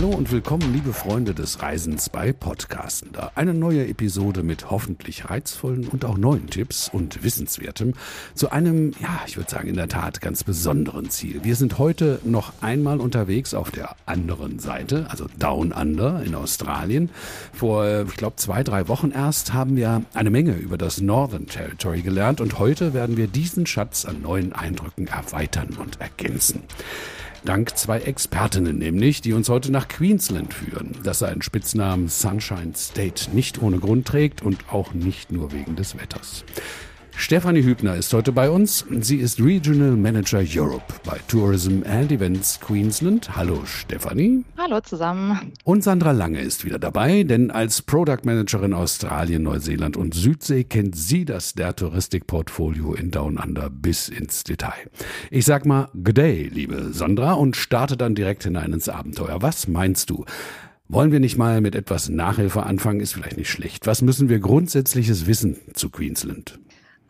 Hallo 0.00 0.16
und 0.16 0.32
willkommen, 0.32 0.72
liebe 0.72 0.94
Freunde 0.94 1.34
des 1.34 1.60
Reisens 1.60 2.08
bei 2.08 2.32
Podcastender. 2.32 3.32
Eine 3.34 3.52
neue 3.52 3.86
Episode 3.86 4.42
mit 4.42 4.70
hoffentlich 4.70 5.28
reizvollen 5.28 5.86
und 5.88 6.06
auch 6.06 6.16
neuen 6.16 6.46
Tipps 6.46 6.88
und 6.90 7.22
Wissenswertem 7.22 7.92
zu 8.34 8.50
einem, 8.50 8.92
ja, 9.02 9.20
ich 9.26 9.36
würde 9.36 9.50
sagen, 9.50 9.68
in 9.68 9.76
der 9.76 9.88
Tat 9.88 10.22
ganz 10.22 10.42
besonderen 10.42 11.10
Ziel. 11.10 11.44
Wir 11.44 11.54
sind 11.54 11.76
heute 11.76 12.18
noch 12.24 12.54
einmal 12.62 12.98
unterwegs 12.98 13.52
auf 13.52 13.70
der 13.70 13.94
anderen 14.06 14.58
Seite, 14.58 15.04
also 15.10 15.26
Down 15.38 15.70
Under 15.70 16.22
in 16.22 16.34
Australien. 16.34 17.10
Vor, 17.52 18.06
ich 18.08 18.16
glaube, 18.16 18.36
zwei, 18.36 18.64
drei 18.64 18.88
Wochen 18.88 19.10
erst 19.10 19.52
haben 19.52 19.76
wir 19.76 20.02
eine 20.14 20.30
Menge 20.30 20.54
über 20.54 20.78
das 20.78 21.02
Northern 21.02 21.46
Territory 21.46 22.00
gelernt 22.00 22.40
und 22.40 22.58
heute 22.58 22.94
werden 22.94 23.18
wir 23.18 23.26
diesen 23.26 23.66
Schatz 23.66 24.06
an 24.06 24.22
neuen 24.22 24.54
Eindrücken 24.54 25.08
erweitern 25.08 25.76
und 25.78 26.00
ergänzen. 26.00 26.62
Dank 27.44 27.76
zwei 27.76 28.00
Expertinnen 28.00 28.78
nämlich, 28.78 29.22
die 29.22 29.32
uns 29.32 29.48
heute 29.48 29.72
nach 29.72 29.88
Queensland 29.88 30.52
führen, 30.52 30.96
das 31.04 31.20
seinen 31.20 31.42
Spitznamen 31.42 32.08
Sunshine 32.08 32.72
State 32.76 33.30
nicht 33.34 33.62
ohne 33.62 33.78
Grund 33.78 34.06
trägt 34.06 34.42
und 34.42 34.70
auch 34.70 34.92
nicht 34.92 35.32
nur 35.32 35.52
wegen 35.52 35.74
des 35.74 35.98
Wetters. 35.98 36.44
Stefanie 37.20 37.62
Hübner 37.62 37.96
ist 37.96 38.14
heute 38.14 38.32
bei 38.32 38.48
uns. 38.48 38.86
Sie 39.00 39.18
ist 39.18 39.40
Regional 39.40 39.90
Manager 39.90 40.42
Europe 40.42 40.94
bei 41.04 41.18
Tourism 41.28 41.82
and 41.84 42.10
Events 42.10 42.58
Queensland. 42.58 43.36
Hallo 43.36 43.60
Stefanie. 43.66 44.42
Hallo 44.56 44.80
zusammen. 44.80 45.52
Und 45.64 45.84
Sandra 45.84 46.12
Lange 46.12 46.40
ist 46.40 46.64
wieder 46.64 46.78
dabei, 46.78 47.22
denn 47.24 47.50
als 47.50 47.82
Product 47.82 48.24
Managerin 48.24 48.72
Australien, 48.72 49.42
Neuseeland 49.42 49.98
und 49.98 50.14
Südsee 50.14 50.64
kennt 50.64 50.96
sie 50.96 51.26
das 51.26 51.52
der 51.52 51.76
Touristikportfolio 51.76 52.94
in 52.94 53.10
Down 53.10 53.36
Under 53.36 53.68
bis 53.68 54.08
ins 54.08 54.42
Detail. 54.42 54.90
Ich 55.30 55.44
sag 55.44 55.66
mal 55.66 55.90
Good 55.92 56.16
Day, 56.16 56.50
liebe 56.50 56.88
Sandra, 56.94 57.34
und 57.34 57.54
starte 57.54 57.98
dann 57.98 58.14
direkt 58.14 58.44
hinein 58.44 58.72
ins 58.72 58.88
Abenteuer. 58.88 59.42
Was 59.42 59.68
meinst 59.68 60.08
du? 60.08 60.24
Wollen 60.88 61.12
wir 61.12 61.20
nicht 61.20 61.36
mal 61.36 61.60
mit 61.60 61.74
etwas 61.74 62.08
Nachhilfe 62.08 62.62
anfangen? 62.62 63.00
Ist 63.00 63.12
vielleicht 63.12 63.36
nicht 63.36 63.50
schlecht. 63.50 63.86
Was 63.86 64.00
müssen 64.00 64.30
wir 64.30 64.40
grundsätzliches 64.40 65.26
wissen 65.26 65.58
zu 65.74 65.90
Queensland? 65.90 66.58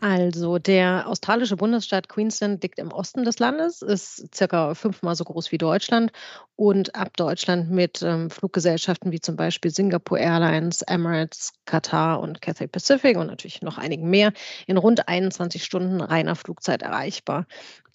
Also 0.02 0.58
der 0.58 1.06
australische 1.08 1.56
Bundesstaat 1.56 2.08
Queensland 2.08 2.62
liegt 2.62 2.78
im 2.78 2.90
Osten 2.90 3.22
des 3.22 3.38
Landes, 3.38 3.82
ist 3.82 4.34
circa 4.34 4.74
fünfmal 4.74 5.14
so 5.14 5.24
groß 5.24 5.52
wie 5.52 5.58
Deutschland 5.58 6.10
und 6.56 6.94
ab 6.94 7.14
Deutschland 7.18 7.70
mit 7.70 8.00
ähm, 8.00 8.30
Fluggesellschaften 8.30 9.12
wie 9.12 9.20
zum 9.20 9.36
Beispiel 9.36 9.70
Singapore 9.70 10.18
Airlines, 10.18 10.80
Emirates, 10.80 11.52
Qatar 11.66 12.20
und 12.20 12.40
Cathay 12.40 12.66
Pacific 12.66 13.18
und 13.18 13.26
natürlich 13.26 13.60
noch 13.60 13.76
einigen 13.76 14.08
mehr 14.08 14.32
in 14.66 14.78
rund 14.78 15.06
21 15.06 15.62
Stunden 15.62 16.00
reiner 16.00 16.34
Flugzeit 16.34 16.80
erreichbar. 16.80 17.44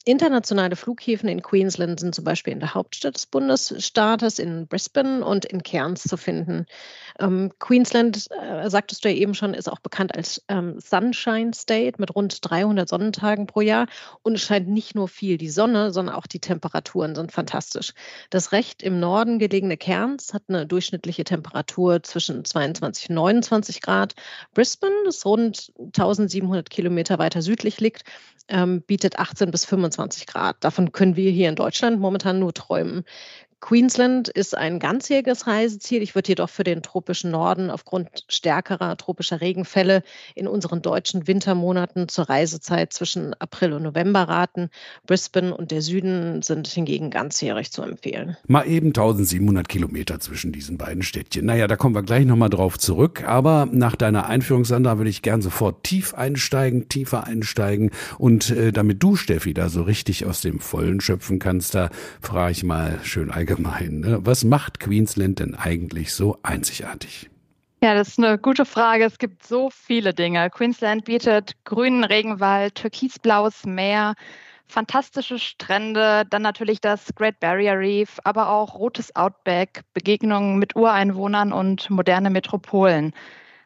Internationale 0.08 0.76
Flughäfen 0.76 1.28
in 1.28 1.42
Queensland 1.42 2.00
sind 2.00 2.14
zum 2.14 2.24
Beispiel 2.24 2.54
in 2.54 2.60
der 2.60 2.76
Hauptstadt 2.76 3.16
des 3.16 3.26
Bundesstaates, 3.26 4.38
in 4.38 4.68
Brisbane 4.68 5.26
und 5.26 5.46
in 5.46 5.64
Cairns 5.64 6.04
zu 6.04 6.16
finden. 6.16 6.68
Ähm, 7.20 7.52
Queensland, 7.58 8.28
äh, 8.40 8.70
sagtest 8.70 9.04
du 9.04 9.10
ja 9.10 9.16
eben 9.16 9.34
schon, 9.34 9.56
ist 9.56 9.68
auch 9.68 9.80
bekannt 9.80 10.14
als 10.16 10.44
ähm, 10.48 10.80
Sunshine 10.80 11.56
State 11.56 11.96
mit 11.98 12.14
rund 12.16 12.38
300 12.48 12.88
Sonnentagen 12.88 13.48
pro 13.48 13.62
Jahr. 13.62 13.88
Und 14.22 14.36
es 14.36 14.44
scheint 14.44 14.68
nicht 14.68 14.94
nur 14.94 15.08
viel 15.08 15.40
die 15.40 15.50
Sonne, 15.50 15.92
sondern 15.92 16.14
auch 16.14 16.28
die 16.28 16.40
Temperaturen 16.40 17.16
sind 17.16 17.32
fantastisch. 17.32 17.94
Das 18.30 18.52
recht 18.52 18.84
im 18.84 19.00
Norden 19.00 19.40
gelegene 19.40 19.76
Cairns 19.76 20.36
hat 20.36 20.44
eine 20.50 20.68
durchschnittliche 20.68 21.24
Temperatur 21.24 22.04
zwischen 22.04 22.46
22 22.46 23.10
und 23.10 23.16
29 23.16 23.82
Grad. 23.82 24.14
Brisbane, 24.54 24.94
das 25.06 25.26
rund 25.26 25.74
1700 25.80 26.70
Kilometer 26.70 27.18
weiter 27.18 27.42
südlich 27.42 27.80
liegt, 27.80 28.04
ähm, 28.48 28.84
bietet 28.84 29.18
18 29.18 29.50
bis 29.50 29.66
25 29.66 29.95
Grad. 30.28 30.58
Davon 30.64 30.92
können 30.92 31.16
wir 31.16 31.32
hier 31.32 31.50
in 31.50 31.56
Deutschland 31.56 32.00
momentan 32.00 32.40
nur 32.40 32.54
träumen. 32.54 33.04
Queensland 33.62 34.28
ist 34.28 34.56
ein 34.56 34.78
ganzjähriges 34.78 35.48
Reiseziel. 35.48 36.04
Ich 36.04 36.14
würde 36.14 36.30
jedoch 36.30 36.50
für 36.50 36.64
den 36.64 36.84
tropischen 36.84 37.32
Norden 37.32 37.72
aufgrund 37.72 38.24
stärkerer 38.28 38.96
tropischer 38.96 39.42
Regenfälle 39.42 40.04
in 40.36 40.48
unseren 40.48 40.84
deutschen 40.84 41.26
Wintermonaten 41.26 42.08
zur 42.08 42.30
Reisezeit 42.30 42.94
zwischen 42.94 43.34
April 43.40 43.74
und 43.74 43.82
November 43.82 44.24
raten. 44.24 44.70
Brisbane 45.08 45.56
und 45.56 45.72
der 45.72 45.82
Süden 45.82 46.44
sind 46.44 46.68
hingegen 46.68 47.10
ganzjährig 47.10 47.72
zu 47.72 47.82
empfehlen. 47.82 48.38
Mal 48.46 48.68
eben 48.68 48.90
1700 48.90 49.68
Kilometer 49.68 50.20
zwischen 50.20 50.52
diesen 50.52 50.78
beiden 50.78 51.02
Städtchen. 51.02 51.48
Naja, 51.48 51.66
da 51.66 51.76
kommen 51.76 51.96
wir 51.96 52.04
gleich 52.04 52.26
nochmal 52.26 52.50
drauf 52.50 52.78
zurück. 52.78 53.24
Aber 53.26 53.68
nach 53.72 53.96
deiner 53.96 54.28
Einführung, 54.28 54.66
Sandra, 54.66 55.00
würde 55.00 55.10
ich 55.10 55.24
gern 55.24 55.42
sofort 55.42 55.84
tief 55.84 56.14
einsteigen, 56.14 56.88
tiefer 56.88 57.24
einsteigen. 57.24 57.90
Und 58.20 58.52
äh, 58.52 58.72
damit 58.72 59.02
du, 59.02 59.16
Steffi, 59.16 59.56
da 59.56 59.70
so 59.70 59.82
richtig 59.82 60.26
aus 60.28 60.42
dem 60.42 60.60
Vollen 60.60 61.02
schöpfen 61.02 61.40
kannst, 61.40 61.74
da 61.74 61.90
frage 62.22 62.52
ich 62.52 62.64
mal 62.64 63.00
schön 63.02 63.32
allgemein 63.32 63.55
allgemein. 63.56 64.00
Ne? 64.00 64.20
Was 64.26 64.44
macht 64.44 64.80
Queensland 64.80 65.40
denn 65.40 65.56
eigentlich 65.56 66.14
so 66.14 66.38
einzigartig? 66.44 67.30
Ja, 67.82 67.94
das 67.94 68.10
ist 68.10 68.20
eine 68.20 68.38
gute 68.38 68.66
Frage. 68.66 69.04
Es 69.04 69.18
gibt 69.18 69.46
so 69.46 69.70
viele 69.70 70.14
Dinge. 70.14 70.50
Queensland 70.50 71.06
bietet 71.06 71.54
grünen 71.66 72.04
Regenwald, 72.04 72.76
türkisblaues 72.76 73.66
Meer, 73.66 74.16
fantastische 74.68 75.38
Strände, 75.38 76.24
dann 76.30 76.42
natürlich 76.42 76.82
das 76.82 77.14
Great 77.16 77.40
Barrier 77.40 77.78
Reef, 77.78 78.18
aber 78.24 78.50
auch 78.50 78.76
rotes 78.76 79.16
Outback, 79.16 79.82
Begegnungen 79.94 80.58
mit 80.58 80.76
Ureinwohnern 80.76 81.54
und 81.54 81.90
moderne 81.92 82.32
Metropolen. 82.32 83.14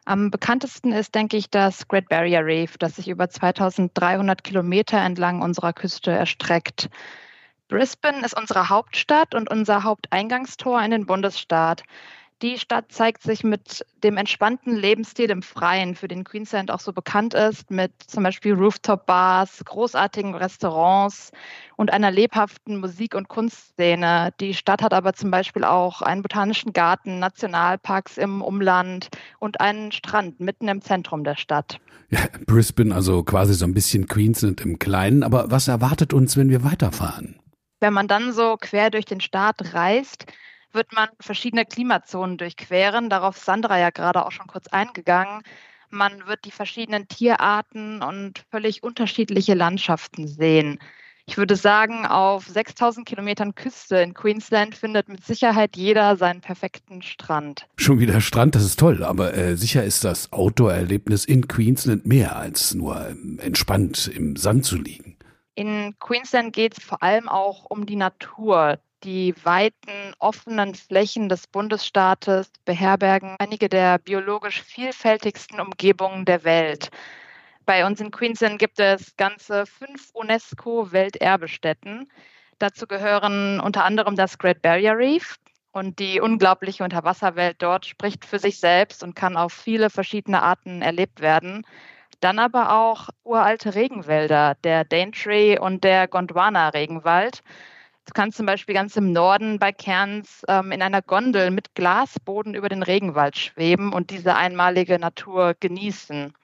Am 0.04 0.30
bekanntesten 0.30 0.92
ist, 0.92 1.14
denke 1.14 1.36
ich, 1.36 1.48
das 1.48 1.88
Great 1.88 2.08
Barrier 2.08 2.44
Reef, 2.44 2.76
das 2.76 2.96
sich 2.96 3.08
über 3.08 3.30
2300 3.30 4.44
Kilometer 4.44 4.98
entlang 4.98 5.40
unserer 5.40 5.72
Küste 5.72 6.10
erstreckt. 6.10 6.90
Brisbane 7.70 8.24
ist 8.24 8.36
unsere 8.36 8.68
Hauptstadt 8.68 9.32
und 9.32 9.48
unser 9.48 9.84
Haupteingangstor 9.84 10.82
in 10.82 10.90
den 10.90 11.06
Bundesstaat. 11.06 11.84
Die 12.42 12.58
Stadt 12.58 12.86
zeigt 12.90 13.22
sich 13.22 13.44
mit 13.44 13.86
dem 14.02 14.16
entspannten 14.16 14.74
Lebensstil 14.74 15.30
im 15.30 15.42
Freien, 15.42 15.94
für 15.94 16.08
den 16.08 16.24
Queensland 16.24 16.72
auch 16.72 16.80
so 16.80 16.92
bekannt 16.92 17.32
ist, 17.32 17.70
mit 17.70 17.92
zum 18.04 18.24
Beispiel 18.24 18.54
Rooftop-Bars, 18.54 19.62
großartigen 19.66 20.34
Restaurants 20.34 21.30
und 21.76 21.92
einer 21.92 22.10
lebhaften 22.10 22.80
Musik- 22.80 23.14
und 23.14 23.28
Kunstszene. 23.28 24.32
Die 24.40 24.54
Stadt 24.54 24.82
hat 24.82 24.92
aber 24.92 25.12
zum 25.12 25.30
Beispiel 25.30 25.62
auch 25.62 26.02
einen 26.02 26.22
botanischen 26.22 26.72
Garten, 26.72 27.20
Nationalparks 27.20 28.18
im 28.18 28.42
Umland 28.42 29.10
und 29.38 29.60
einen 29.60 29.92
Strand 29.92 30.40
mitten 30.40 30.66
im 30.66 30.82
Zentrum 30.82 31.22
der 31.22 31.36
Stadt. 31.36 31.78
Ja, 32.08 32.18
Brisbane, 32.46 32.92
also 32.92 33.22
quasi 33.22 33.54
so 33.54 33.64
ein 33.64 33.74
bisschen 33.74 34.08
Queensland 34.08 34.60
im 34.62 34.80
Kleinen. 34.80 35.22
Aber 35.22 35.52
was 35.52 35.68
erwartet 35.68 36.12
uns, 36.12 36.36
wenn 36.36 36.48
wir 36.48 36.64
weiterfahren? 36.64 37.36
Wenn 37.80 37.94
man 37.94 38.08
dann 38.08 38.32
so 38.32 38.56
quer 38.58 38.90
durch 38.90 39.06
den 39.06 39.20
Staat 39.20 39.74
reist, 39.74 40.26
wird 40.72 40.92
man 40.92 41.08
verschiedene 41.18 41.64
Klimazonen 41.64 42.36
durchqueren. 42.36 43.10
Darauf 43.10 43.36
ist 43.36 43.46
Sandra 43.46 43.78
ja 43.78 43.90
gerade 43.90 44.24
auch 44.24 44.32
schon 44.32 44.46
kurz 44.46 44.68
eingegangen. 44.68 45.42
Man 45.88 46.26
wird 46.26 46.44
die 46.44 46.52
verschiedenen 46.52 47.08
Tierarten 47.08 48.02
und 48.02 48.44
völlig 48.50 48.82
unterschiedliche 48.84 49.54
Landschaften 49.54 50.28
sehen. 50.28 50.78
Ich 51.26 51.36
würde 51.36 51.56
sagen, 51.56 52.06
auf 52.06 52.46
6000 52.46 53.06
Kilometern 53.06 53.54
Küste 53.54 53.96
in 53.98 54.14
Queensland 54.14 54.74
findet 54.74 55.08
mit 55.08 55.24
Sicherheit 55.24 55.76
jeder 55.76 56.16
seinen 56.16 56.40
perfekten 56.40 57.02
Strand. 57.02 57.66
Schon 57.76 58.00
wieder 58.00 58.20
Strand, 58.20 58.54
das 58.54 58.64
ist 58.64 58.78
toll, 58.78 59.04
aber 59.04 59.34
äh, 59.34 59.56
sicher 59.56 59.84
ist 59.84 60.04
das 60.04 60.32
Outdoor-Erlebnis 60.32 61.24
in 61.24 61.46
Queensland 61.46 62.06
mehr 62.06 62.36
als 62.36 62.74
nur 62.74 63.08
ähm, 63.08 63.38
entspannt 63.40 64.10
im 64.12 64.36
Sand 64.36 64.64
zu 64.64 64.76
liegen. 64.76 65.16
In 65.60 65.94
Queensland 65.98 66.54
geht 66.54 66.78
es 66.78 66.82
vor 66.82 67.02
allem 67.02 67.28
auch 67.28 67.66
um 67.68 67.84
die 67.84 67.96
Natur. 67.96 68.78
Die 69.04 69.34
weiten, 69.44 70.14
offenen 70.18 70.74
Flächen 70.74 71.28
des 71.28 71.46
Bundesstaates 71.46 72.50
beherbergen 72.64 73.36
einige 73.38 73.68
der 73.68 73.98
biologisch 73.98 74.62
vielfältigsten 74.62 75.60
Umgebungen 75.60 76.24
der 76.24 76.44
Welt. 76.44 76.88
Bei 77.66 77.84
uns 77.84 78.00
in 78.00 78.10
Queensland 78.10 78.58
gibt 78.58 78.80
es 78.80 79.14
ganze 79.18 79.66
fünf 79.66 80.08
UNESCO-Welterbestätten. 80.14 82.10
Dazu 82.58 82.86
gehören 82.86 83.60
unter 83.60 83.84
anderem 83.84 84.16
das 84.16 84.38
Great 84.38 84.62
Barrier 84.62 84.96
Reef. 84.96 85.36
Und 85.72 85.98
die 85.98 86.22
unglaubliche 86.22 86.84
Unterwasserwelt 86.84 87.60
dort 87.60 87.84
spricht 87.84 88.24
für 88.24 88.38
sich 88.38 88.58
selbst 88.58 89.02
und 89.02 89.14
kann 89.14 89.36
auf 89.36 89.52
viele 89.52 89.90
verschiedene 89.90 90.40
Arten 90.40 90.80
erlebt 90.80 91.20
werden. 91.20 91.66
Dann 92.20 92.38
aber 92.38 92.72
auch 92.72 93.08
uralte 93.24 93.74
Regenwälder, 93.74 94.56
der 94.62 94.84
Daintree 94.84 95.58
und 95.58 95.84
der 95.84 96.06
Gondwana-Regenwald. 96.06 97.42
Du 98.04 98.12
kannst 98.12 98.36
zum 98.36 98.46
Beispiel 98.46 98.74
ganz 98.74 98.96
im 98.96 99.12
Norden 99.12 99.58
bei 99.58 99.72
Cairns 99.72 100.42
ähm, 100.48 100.72
in 100.72 100.82
einer 100.82 101.00
Gondel 101.00 101.50
mit 101.50 101.74
Glasboden 101.74 102.54
über 102.54 102.68
den 102.68 102.82
Regenwald 102.82 103.38
schweben 103.38 103.92
und 103.92 104.10
diese 104.10 104.34
einmalige 104.34 104.98
Natur 104.98 105.54
genießen. 105.58 106.34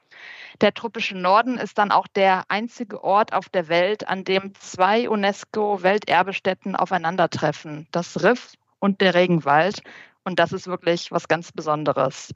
Der 0.63 0.73
tropische 0.73 1.17
Norden 1.17 1.59
ist 1.59 1.77
dann 1.77 1.93
auch 1.93 2.07
der 2.07 2.45
einzige 2.49 3.05
Ort 3.05 3.35
auf 3.35 3.51
der 3.51 3.69
Welt, 3.69 4.09
an 4.09 4.25
dem 4.25 4.55
zwei 4.55 5.09
UNESCO-Welterbestätten 5.11 6.77
aufeinandertreffen, 6.77 7.87
das 7.93 8.23
Riff 8.23 8.55
und 8.79 9.03
der 9.03 9.15
Regenwald. 9.15 9.83
Und 10.25 10.39
das 10.39 10.53
ist 10.53 10.67
wirklich 10.67 11.13
was 11.13 11.29
ganz 11.29 11.53
Besonderes. 11.53 12.35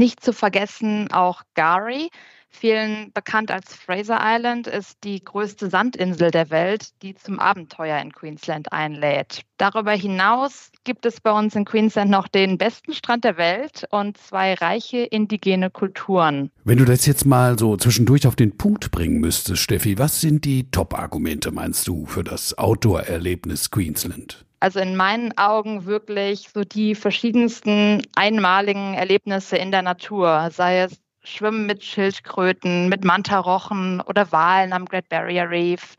Nicht 0.00 0.22
zu 0.22 0.32
vergessen 0.32 1.12
auch 1.12 1.42
Gari, 1.54 2.08
Vielen 2.50 3.12
bekannt 3.12 3.50
als 3.50 3.74
Fraser 3.74 4.18
Island 4.20 4.66
ist 4.66 5.04
die 5.04 5.22
größte 5.22 5.70
Sandinsel 5.70 6.30
der 6.30 6.50
Welt, 6.50 6.88
die 7.02 7.14
zum 7.14 7.38
Abenteuer 7.38 8.00
in 8.00 8.12
Queensland 8.12 8.72
einlädt. 8.72 9.42
Darüber 9.58 9.92
hinaus 9.92 10.70
gibt 10.84 11.06
es 11.06 11.20
bei 11.20 11.30
uns 11.30 11.54
in 11.54 11.64
Queensland 11.64 12.10
noch 12.10 12.26
den 12.26 12.58
besten 12.58 12.94
Strand 12.94 13.24
der 13.24 13.36
Welt 13.36 13.84
und 13.90 14.16
zwei 14.18 14.54
reiche 14.54 14.98
indigene 14.98 15.70
Kulturen. 15.70 16.50
Wenn 16.64 16.78
du 16.78 16.84
das 16.84 17.06
jetzt 17.06 17.26
mal 17.26 17.58
so 17.58 17.76
zwischendurch 17.76 18.26
auf 18.26 18.36
den 18.36 18.56
Punkt 18.56 18.90
bringen 18.90 19.20
müsstest, 19.20 19.62
Steffi, 19.62 19.98
was 19.98 20.20
sind 20.20 20.44
die 20.44 20.70
Top-Argumente, 20.70 21.50
meinst 21.52 21.86
du, 21.86 22.06
für 22.06 22.24
das 22.24 22.56
Outdoor-Erlebnis 22.56 23.70
Queensland? 23.70 24.44
Also 24.60 24.80
in 24.80 24.96
meinen 24.96 25.36
Augen 25.38 25.86
wirklich 25.86 26.48
so 26.52 26.64
die 26.64 26.96
verschiedensten 26.96 28.02
einmaligen 28.16 28.94
Erlebnisse 28.94 29.56
in 29.56 29.70
der 29.70 29.82
Natur, 29.82 30.50
sei 30.52 30.80
es 30.80 30.98
Schwimmen 31.28 31.66
mit 31.66 31.84
Schildkröten, 31.84 32.88
mit 32.88 33.04
Mantarochen 33.04 34.00
oder 34.00 34.32
Walen 34.32 34.72
am 34.72 34.86
Great 34.86 35.08
Barrier 35.08 35.50
Reef 35.50 35.94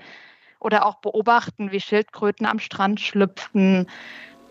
oder 0.59 0.85
auch 0.85 0.95
beobachten, 0.95 1.71
wie 1.71 1.79
Schildkröten 1.79 2.45
am 2.45 2.59
Strand 2.59 2.99
schlüpfen 2.99 3.87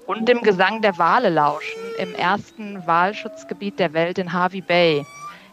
und 0.06 0.28
dem 0.28 0.40
Gesang 0.42 0.80
der 0.80 0.96
Wale 0.96 1.28
lauschen 1.28 1.82
im 1.98 2.14
ersten 2.14 2.86
Walschutzgebiet 2.86 3.78
der 3.78 3.92
Welt 3.92 4.18
in 4.18 4.32
Harvey 4.32 4.62
Bay. 4.62 5.04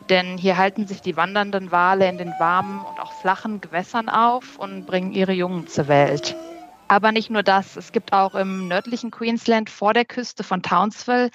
Denn 0.09 0.37
hier 0.37 0.57
halten 0.57 0.87
sich 0.87 1.01
die 1.01 1.17
wandernden 1.17 1.71
Wale 1.71 2.07
in 2.07 2.17
den 2.17 2.39
warmen 2.39 2.85
und 2.85 2.99
auch 2.99 3.11
flachen 3.11 3.59
Gewässern 3.59 4.07
auf 4.07 4.57
und 4.57 4.85
bringen 4.85 5.11
ihre 5.11 5.33
Jungen 5.33 5.67
zur 5.67 5.87
Welt. 5.87 6.35
Aber 6.87 7.11
nicht 7.11 7.31
nur 7.31 7.41
das, 7.43 7.75
es 7.75 7.91
gibt 7.91 8.13
auch 8.13 8.35
im 8.35 8.67
nördlichen 8.67 9.09
Queensland 9.09 9.69
vor 9.69 9.93
der 9.93 10.05
Küste 10.05 10.43
von 10.43 10.61
Townsville 10.61 11.31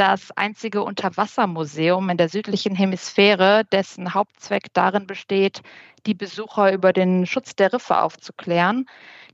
das 0.00 0.30
einzige 0.34 0.82
Unterwassermuseum 0.82 2.08
in 2.08 2.16
der 2.16 2.30
südlichen 2.30 2.74
Hemisphäre, 2.74 3.64
dessen 3.70 4.14
Hauptzweck 4.14 4.72
darin 4.72 5.06
besteht, 5.06 5.60
die 6.06 6.14
Besucher 6.14 6.72
über 6.72 6.94
den 6.94 7.26
Schutz 7.26 7.54
der 7.54 7.74
Riffe 7.74 7.98
aufzuklären. 7.98 8.86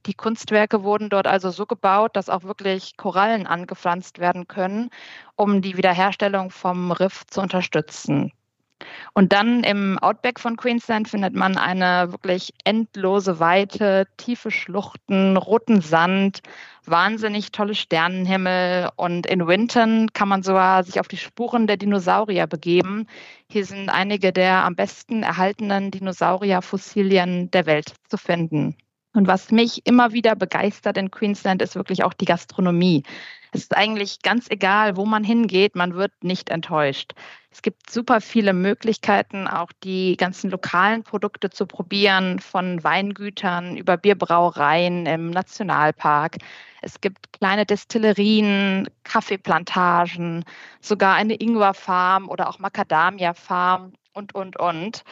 Die 0.07 0.15
Kunstwerke 0.15 0.83
wurden 0.83 1.09
dort 1.09 1.29
also 1.29 1.51
so 1.51 1.67
gebaut, 1.67 2.17
dass 2.17 2.29
auch 2.29 2.43
wirklich 2.43 2.97
Korallen 2.97 3.47
angepflanzt 3.47 4.19
werden 4.19 4.49
können, 4.49 4.91
um 5.37 5.63
die 5.63 5.77
Wiederherstellung 5.77 6.51
vom 6.51 6.91
Riff 6.91 7.25
zu 7.29 7.43
unterstützen. 7.43 8.33
Und 9.14 9.32
dann 9.32 9.64
im 9.64 9.99
Outback 9.99 10.38
von 10.38 10.56
Queensland 10.56 11.08
findet 11.08 11.34
man 11.34 11.56
eine 11.56 12.12
wirklich 12.12 12.52
endlose 12.64 13.40
Weite, 13.40 14.06
tiefe 14.17 14.50
Schluchten, 14.50 15.37
roten 15.37 15.81
Sand, 15.81 16.40
wahnsinnig 16.84 17.52
tolle 17.52 17.75
Sternenhimmel 17.75 18.90
und 18.96 19.26
in 19.26 19.46
Winton 19.46 20.12
kann 20.12 20.28
man 20.28 20.43
sogar 20.43 20.84
sich 20.84 21.00
auf 21.00 21.08
die 21.08 21.17
Spuren 21.17 21.67
der 21.67 21.78
Dinosaurier 21.78 22.46
begeben. 22.46 23.06
Hier 23.50 23.64
sind 23.64 23.88
einige 23.88 24.32
der 24.32 24.64
am 24.64 24.76
besten 24.76 25.22
erhaltenen 25.22 25.90
Dinosaurierfossilien 25.90 27.50
der 27.50 27.67
Welt 27.67 27.94
zu 28.08 28.19
finden. 28.19 28.76
Und 29.17 29.27
was 29.27 29.51
mich 29.51 29.87
immer 29.87 30.13
wieder 30.13 30.37
begeistert 30.37 30.99
in 30.99 31.11
Queensland 31.11 31.63
ist 31.63 31.75
wirklich 31.75 32.05
auch 32.05 32.13
die 32.13 32.27
Gastronomie. 32.27 33.03
Es 33.53 33.63
ist 33.63 33.75
eigentlich 33.75 34.21
ganz 34.21 34.51
egal, 34.51 34.99
wo 34.99 35.07
man 35.07 35.25
hingeht, 35.25 35.75
man 35.75 35.95
wird 35.95 36.13
nicht 36.23 36.51
enttäuscht. 36.51 37.13
Es 37.51 37.63
gibt 37.63 37.89
super 37.89 38.21
viele 38.21 38.53
Möglichkeiten, 38.53 39.49
auch 39.49 39.73
die 39.83 40.19
ganzen 40.19 40.51
lokalen 40.51 41.03
Produkte 41.03 41.49
zu 41.49 41.65
probieren, 41.65 42.41
von 42.41 42.85
Weingütern 42.85 43.79
über 43.79 43.97
Bierbrauereien 43.97 45.07
im 45.07 45.31
Nationalpark. 45.31 46.37
Es 46.83 47.01
gibt 47.01 47.33
kleine 47.33 47.65
Destillerien, 47.65 48.87
Kaffeeplantagen, 49.05 50.45
sogar 50.83 51.15
eine 51.15 51.41
Ingwerfarm 51.41 52.29
oder 52.29 52.51
auch 52.51 52.59
Macadamia-Farm 52.59 53.95
und, 54.13 54.35
und, 54.35 54.59
und. 54.59 55.05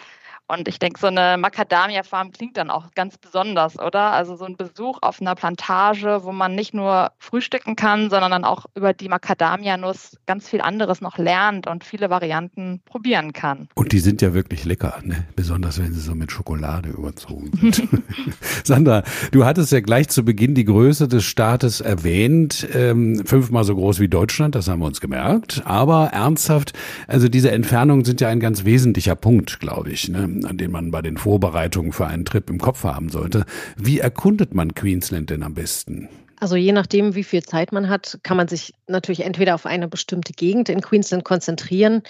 Und 0.46 0.68
ich 0.68 0.78
denke, 0.78 1.00
so 1.00 1.06
eine 1.06 1.38
Macadamia-Farm 1.38 2.30
klingt 2.30 2.58
dann 2.58 2.68
auch 2.68 2.90
ganz 2.94 3.16
besonders, 3.16 3.78
oder? 3.78 4.12
Also 4.12 4.36
so 4.36 4.44
ein 4.44 4.56
Besuch 4.56 4.98
auf 5.00 5.22
einer 5.22 5.34
Plantage, 5.34 6.20
wo 6.22 6.32
man 6.32 6.54
nicht 6.54 6.74
nur 6.74 7.12
frühstücken 7.18 7.76
kann, 7.76 8.10
sondern 8.10 8.30
dann 8.30 8.44
auch 8.44 8.66
über 8.74 8.92
die 8.92 9.08
Macadamia-Nuss 9.08 10.18
ganz 10.26 10.46
viel 10.46 10.60
anderes 10.60 11.00
noch 11.00 11.16
lernt 11.16 11.66
und 11.66 11.82
viele 11.82 12.10
Varianten 12.10 12.82
probieren 12.84 13.32
kann. 13.32 13.68
Und 13.74 13.92
die 13.92 14.00
sind 14.00 14.20
ja 14.20 14.34
wirklich 14.34 14.66
lecker, 14.66 14.98
ne? 15.02 15.26
besonders 15.34 15.78
wenn 15.78 15.94
sie 15.94 16.00
so 16.00 16.14
mit 16.14 16.30
Schokolade 16.30 16.90
überzogen 16.90 17.50
sind. 17.54 17.88
Sandra, 18.64 19.02
du 19.32 19.46
hattest 19.46 19.72
ja 19.72 19.80
gleich 19.80 20.10
zu 20.10 20.26
Beginn 20.26 20.54
die 20.54 20.66
Größe 20.66 21.08
des 21.08 21.24
Staates 21.24 21.80
erwähnt, 21.80 22.68
ähm, 22.74 23.24
fünfmal 23.24 23.64
so 23.64 23.74
groß 23.74 23.98
wie 23.98 24.08
Deutschland, 24.08 24.54
das 24.54 24.68
haben 24.68 24.80
wir 24.80 24.86
uns 24.86 25.00
gemerkt. 25.00 25.62
Aber 25.64 26.08
ernsthaft, 26.08 26.74
also 27.06 27.28
diese 27.30 27.50
Entfernungen 27.50 28.04
sind 28.04 28.20
ja 28.20 28.28
ein 28.28 28.40
ganz 28.40 28.66
wesentlicher 28.66 29.16
Punkt, 29.16 29.58
glaube 29.58 29.90
ich. 29.90 30.10
Ne? 30.10 30.33
An 30.42 30.58
den 30.58 30.72
man 30.72 30.90
bei 30.90 31.02
den 31.02 31.16
Vorbereitungen 31.16 31.92
für 31.92 32.06
einen 32.06 32.24
Trip 32.24 32.48
im 32.50 32.58
Kopf 32.58 32.84
haben 32.84 33.10
sollte. 33.10 33.44
Wie 33.76 34.00
erkundet 34.00 34.54
man 34.54 34.74
Queensland 34.74 35.30
denn 35.30 35.42
am 35.42 35.54
besten? 35.54 36.08
Also 36.44 36.56
je 36.56 36.72
nachdem, 36.72 37.14
wie 37.14 37.24
viel 37.24 37.42
Zeit 37.42 37.72
man 37.72 37.88
hat, 37.88 38.18
kann 38.22 38.36
man 38.36 38.48
sich 38.48 38.74
natürlich 38.86 39.24
entweder 39.24 39.54
auf 39.54 39.66
eine 39.66 39.88
bestimmte 39.88 40.32
Gegend 40.32 40.68
in 40.68 40.82
Queensland 40.82 41.24
konzentrieren 41.24 42.02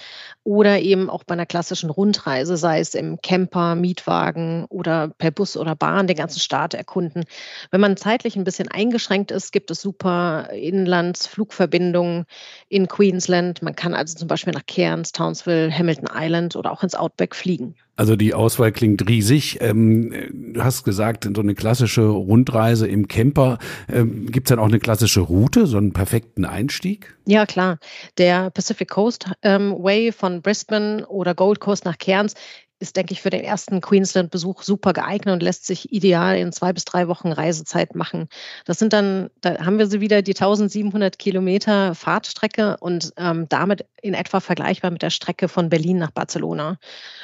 oder 0.43 0.79
eben 0.79 1.09
auch 1.09 1.23
bei 1.23 1.33
einer 1.33 1.45
klassischen 1.45 1.89
Rundreise, 1.89 2.57
sei 2.57 2.79
es 2.79 2.95
im 2.95 3.21
Camper, 3.21 3.75
Mietwagen 3.75 4.65
oder 4.65 5.07
per 5.07 5.31
Bus 5.31 5.55
oder 5.55 5.75
Bahn 5.75 6.07
den 6.07 6.17
ganzen 6.17 6.39
Staat 6.39 6.73
erkunden. 6.73 7.23
Wenn 7.71 7.81
man 7.81 7.97
zeitlich 7.97 8.35
ein 8.35 8.43
bisschen 8.43 8.67
eingeschränkt 8.67 9.31
ist, 9.31 9.53
gibt 9.53 9.71
es 9.71 9.81
super 9.81 10.49
Inlandsflugverbindungen 10.51 12.25
in 12.67 12.87
Queensland. 12.87 13.61
Man 13.61 13.75
kann 13.75 13.93
also 13.93 14.17
zum 14.17 14.27
Beispiel 14.27 14.53
nach 14.53 14.65
Cairns, 14.65 15.11
Townsville, 15.11 15.71
Hamilton 15.71 16.09
Island 16.13 16.55
oder 16.55 16.71
auch 16.71 16.83
ins 16.83 16.95
Outback 16.95 17.35
fliegen. 17.35 17.75
Also 17.95 18.15
die 18.15 18.33
Auswahl 18.33 18.71
klingt 18.71 19.07
riesig. 19.07 19.59
Ähm, 19.61 20.53
du 20.53 20.63
hast 20.63 20.83
gesagt, 20.83 21.29
so 21.33 21.41
eine 21.41 21.55
klassische 21.55 22.05
Rundreise 22.05 22.87
im 22.87 23.07
Camper. 23.07 23.57
Ähm, 23.91 24.31
Gibt 24.31 24.47
es 24.47 24.49
dann 24.49 24.59
auch 24.59 24.67
eine 24.67 24.79
klassische 24.79 25.21
Route, 25.21 25.65
so 25.65 25.77
einen 25.77 25.93
perfekten 25.93 26.45
Einstieg? 26.45 27.15
Ja, 27.25 27.45
klar. 27.45 27.79
Der 28.17 28.49
Pacific 28.49 28.89
Coast 28.89 29.31
ähm, 29.43 29.71
Way 29.71 30.11
von 30.11 30.41
Brisbane 30.41 31.05
oder 31.07 31.33
Gold 31.33 31.59
Coast 31.59 31.85
nach 31.85 31.97
Cairns 31.97 32.33
ist, 32.79 32.97
denke 32.97 33.13
ich, 33.13 33.21
für 33.21 33.29
den 33.29 33.43
ersten 33.43 33.79
Queensland-Besuch 33.79 34.61
super 34.61 34.91
geeignet 34.91 35.33
und 35.33 35.41
lässt 35.41 35.65
sich 35.65 35.93
ideal 35.93 36.37
in 36.37 36.51
zwei 36.51 36.73
bis 36.73 36.83
drei 36.83 37.07
Wochen 37.07 37.31
Reisezeit 37.31 37.95
machen. 37.95 38.27
Das 38.65 38.79
sind 38.79 38.91
dann, 38.91 39.29
da 39.39 39.65
haben 39.65 39.79
wir 39.79 39.87
sie 39.87 40.01
wieder 40.01 40.21
die 40.21 40.33
1700 40.33 41.17
Kilometer 41.17 41.95
Fahrtstrecke 41.95 42.75
und 42.81 43.13
ähm, 43.15 43.47
damit 43.47 43.85
in 44.01 44.13
etwa 44.13 44.41
vergleichbar 44.41 44.91
mit 44.91 45.01
der 45.01 45.09
Strecke 45.09 45.47
von 45.47 45.69
Berlin 45.69 45.97
nach 45.99 46.11
Barcelona. 46.11 46.77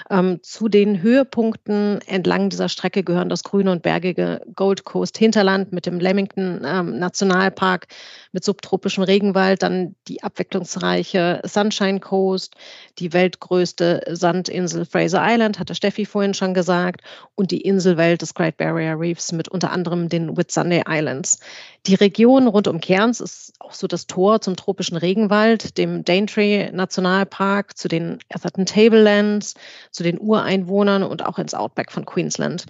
Ähm, 0.09 0.39
zu 0.41 0.69
den 0.69 1.01
Höhepunkten 1.01 1.99
entlang 2.07 2.49
dieser 2.49 2.69
Strecke 2.69 3.03
gehören 3.03 3.29
das 3.29 3.43
grüne 3.43 3.71
und 3.71 3.83
bergige 3.83 4.41
Gold 4.55 4.85
Coast 4.85 5.17
Hinterland 5.17 5.73
mit 5.73 5.85
dem 5.85 5.99
Lamington 5.99 6.61
ähm, 6.65 6.97
Nationalpark 6.97 7.87
mit 8.31 8.45
subtropischem 8.45 9.03
Regenwald, 9.03 9.63
dann 9.63 9.95
die 10.07 10.23
abwechslungsreiche 10.23 11.41
Sunshine 11.43 11.99
Coast, 11.99 12.55
die 12.99 13.11
weltgrößte 13.11 14.03
Sandinsel 14.11 14.85
Fraser 14.85 15.21
Island 15.21 15.40
Island, 15.41 15.59
hatte 15.59 15.73
Steffi 15.73 16.05
vorhin 16.05 16.35
schon 16.35 16.53
gesagt, 16.53 17.01
und 17.33 17.49
die 17.49 17.61
Inselwelt 17.61 18.21
des 18.21 18.35
Great 18.35 18.57
Barrier 18.57 18.99
Reefs 18.99 19.31
mit 19.31 19.47
unter 19.47 19.71
anderem 19.71 20.07
den 20.07 20.37
Whitsunday 20.37 20.83
Islands. 20.87 21.39
Die 21.87 21.95
Region 21.95 22.47
rund 22.47 22.67
um 22.67 22.79
Cairns 22.79 23.19
ist 23.19 23.53
auch 23.59 23.73
so 23.73 23.87
das 23.87 24.05
Tor 24.05 24.41
zum 24.41 24.55
tropischen 24.55 24.97
Regenwald, 24.97 25.79
dem 25.79 26.05
Daintree 26.05 26.71
Nationalpark, 26.71 27.75
zu 27.75 27.87
den 27.87 28.19
Atherton 28.31 28.67
Tablelands, 28.67 29.55
zu 29.89 30.03
den 30.03 30.19
Ureinwohnern 30.19 31.01
und 31.01 31.25
auch 31.25 31.39
ins 31.39 31.55
Outback 31.55 31.91
von 31.91 32.05
Queensland. 32.05 32.65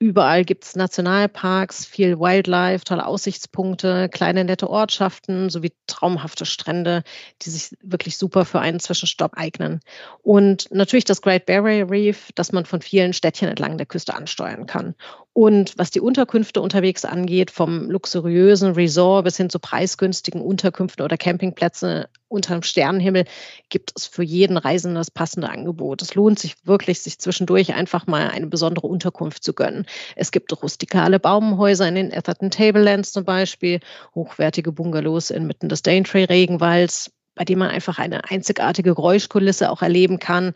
Überall 0.00 0.44
gibt 0.44 0.64
es 0.64 0.76
Nationalparks, 0.76 1.86
viel 1.86 2.18
Wildlife, 2.18 2.84
tolle 2.84 3.06
Aussichtspunkte, 3.06 4.08
kleine 4.08 4.44
nette 4.44 4.68
Ortschaften 4.68 5.50
sowie 5.50 5.72
traumhafte 5.86 6.44
Strände, 6.46 7.04
die 7.42 7.50
sich 7.50 7.76
wirklich 7.80 8.18
super 8.18 8.44
für 8.44 8.60
einen 8.60 8.80
Zwischenstopp 8.80 9.32
eignen. 9.36 9.80
Und 10.22 10.68
natürlich 10.72 11.04
das 11.04 11.22
Great 11.22 11.46
Barrier 11.46 11.88
Reef, 11.90 12.30
das 12.34 12.52
man 12.52 12.66
von 12.66 12.82
vielen 12.82 13.12
Städtchen 13.12 13.48
entlang 13.48 13.78
der 13.78 13.86
Küste 13.86 14.14
ansteuern 14.14 14.66
kann. 14.66 14.94
Und 15.34 15.76
was 15.76 15.90
die 15.90 16.00
Unterkünfte 16.00 16.60
unterwegs 16.60 17.04
angeht, 17.04 17.50
vom 17.50 17.90
luxuriösen 17.90 18.70
Resort 18.74 19.24
bis 19.24 19.36
hin 19.36 19.50
zu 19.50 19.58
preisgünstigen 19.58 20.40
Unterkünften 20.40 21.04
oder 21.04 21.16
Campingplätze 21.16 22.08
unterm 22.28 22.62
Sternenhimmel, 22.62 23.24
gibt 23.68 23.92
es 23.96 24.06
für 24.06 24.22
jeden 24.22 24.56
Reisenden 24.56 24.94
das 24.94 25.10
passende 25.10 25.50
Angebot. 25.50 26.02
Es 26.02 26.14
lohnt 26.14 26.38
sich 26.38 26.54
wirklich, 26.62 27.00
sich 27.00 27.18
zwischendurch 27.18 27.74
einfach 27.74 28.06
mal 28.06 28.30
eine 28.30 28.46
besondere 28.46 28.86
Unterkunft 28.86 29.42
zu 29.42 29.54
gönnen. 29.54 29.86
Es 30.14 30.30
gibt 30.30 30.62
rustikale 30.62 31.18
Baumhäuser 31.18 31.88
in 31.88 31.96
den 31.96 32.14
Atherton 32.14 32.52
Tablelands 32.52 33.10
zum 33.10 33.24
Beispiel, 33.24 33.80
hochwertige 34.14 34.70
Bungalows 34.70 35.30
inmitten 35.30 35.68
des 35.68 35.82
Daintree-Regenwalds, 35.82 37.10
bei 37.34 37.44
dem 37.44 37.58
man 37.58 37.70
einfach 37.70 37.98
eine 37.98 38.30
einzigartige 38.30 38.94
Geräuschkulisse 38.94 39.68
auch 39.68 39.82
erleben 39.82 40.20
kann 40.20 40.54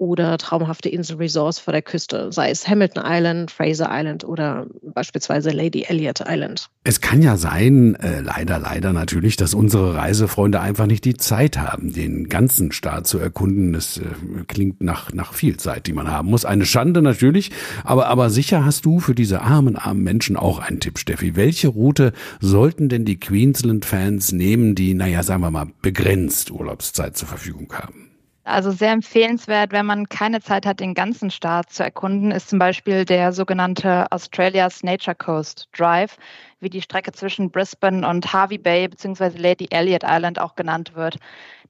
oder 0.00 0.38
traumhafte 0.38 0.88
Inselresorts 0.88 1.58
vor 1.58 1.72
der 1.72 1.82
Küste, 1.82 2.32
sei 2.32 2.50
es 2.50 2.66
Hamilton 2.66 3.02
Island, 3.06 3.50
Fraser 3.50 3.90
Island 3.92 4.24
oder 4.24 4.66
beispielsweise 4.94 5.50
Lady 5.50 5.84
Elliot 5.86 6.22
Island. 6.26 6.68
Es 6.84 7.02
kann 7.02 7.20
ja 7.20 7.36
sein, 7.36 7.96
äh, 7.96 8.20
leider, 8.22 8.58
leider 8.58 8.94
natürlich, 8.94 9.36
dass 9.36 9.52
unsere 9.52 9.94
Reisefreunde 9.94 10.58
einfach 10.58 10.86
nicht 10.86 11.04
die 11.04 11.18
Zeit 11.18 11.58
haben, 11.58 11.92
den 11.92 12.30
ganzen 12.30 12.72
Staat 12.72 13.06
zu 13.06 13.18
erkunden. 13.18 13.74
Das 13.74 13.98
äh, 13.98 14.04
klingt 14.48 14.80
nach, 14.80 15.12
nach 15.12 15.34
viel 15.34 15.58
Zeit, 15.58 15.86
die 15.86 15.92
man 15.92 16.10
haben 16.10 16.30
muss. 16.30 16.46
Eine 16.46 16.64
Schande 16.64 17.02
natürlich, 17.02 17.50
aber, 17.84 18.06
aber 18.06 18.30
sicher 18.30 18.64
hast 18.64 18.86
du 18.86 19.00
für 19.00 19.14
diese 19.14 19.42
armen, 19.42 19.76
armen 19.76 20.02
Menschen 20.02 20.38
auch 20.38 20.60
einen 20.60 20.80
Tipp, 20.80 20.98
Steffi. 20.98 21.36
Welche 21.36 21.68
Route 21.68 22.14
sollten 22.40 22.88
denn 22.88 23.04
die 23.04 23.20
Queensland-Fans 23.20 24.32
nehmen, 24.32 24.74
die, 24.74 24.94
naja, 24.94 25.22
sagen 25.22 25.42
wir 25.42 25.50
mal, 25.50 25.66
begrenzt 25.82 26.50
Urlaubszeit 26.50 27.18
zur 27.18 27.28
Verfügung 27.28 27.70
haben? 27.74 28.09
Also 28.44 28.70
sehr 28.70 28.92
empfehlenswert, 28.92 29.70
wenn 29.70 29.84
man 29.84 30.08
keine 30.08 30.40
Zeit 30.40 30.64
hat, 30.64 30.80
den 30.80 30.94
ganzen 30.94 31.30
Staat 31.30 31.70
zu 31.70 31.82
erkunden, 31.84 32.30
ist 32.30 32.48
zum 32.48 32.58
Beispiel 32.58 33.04
der 33.04 33.32
sogenannte 33.32 34.10
Australia's 34.10 34.82
Nature 34.82 35.14
Coast 35.14 35.68
Drive, 35.76 36.16
wie 36.58 36.70
die 36.70 36.80
Strecke 36.80 37.12
zwischen 37.12 37.50
Brisbane 37.50 38.06
und 38.08 38.32
Harvey 38.32 38.56
Bay 38.56 38.88
bzw. 38.88 39.36
Lady 39.36 39.66
Elliot 39.70 40.04
Island 40.04 40.38
auch 40.38 40.54
genannt 40.54 40.94
wird. 40.94 41.18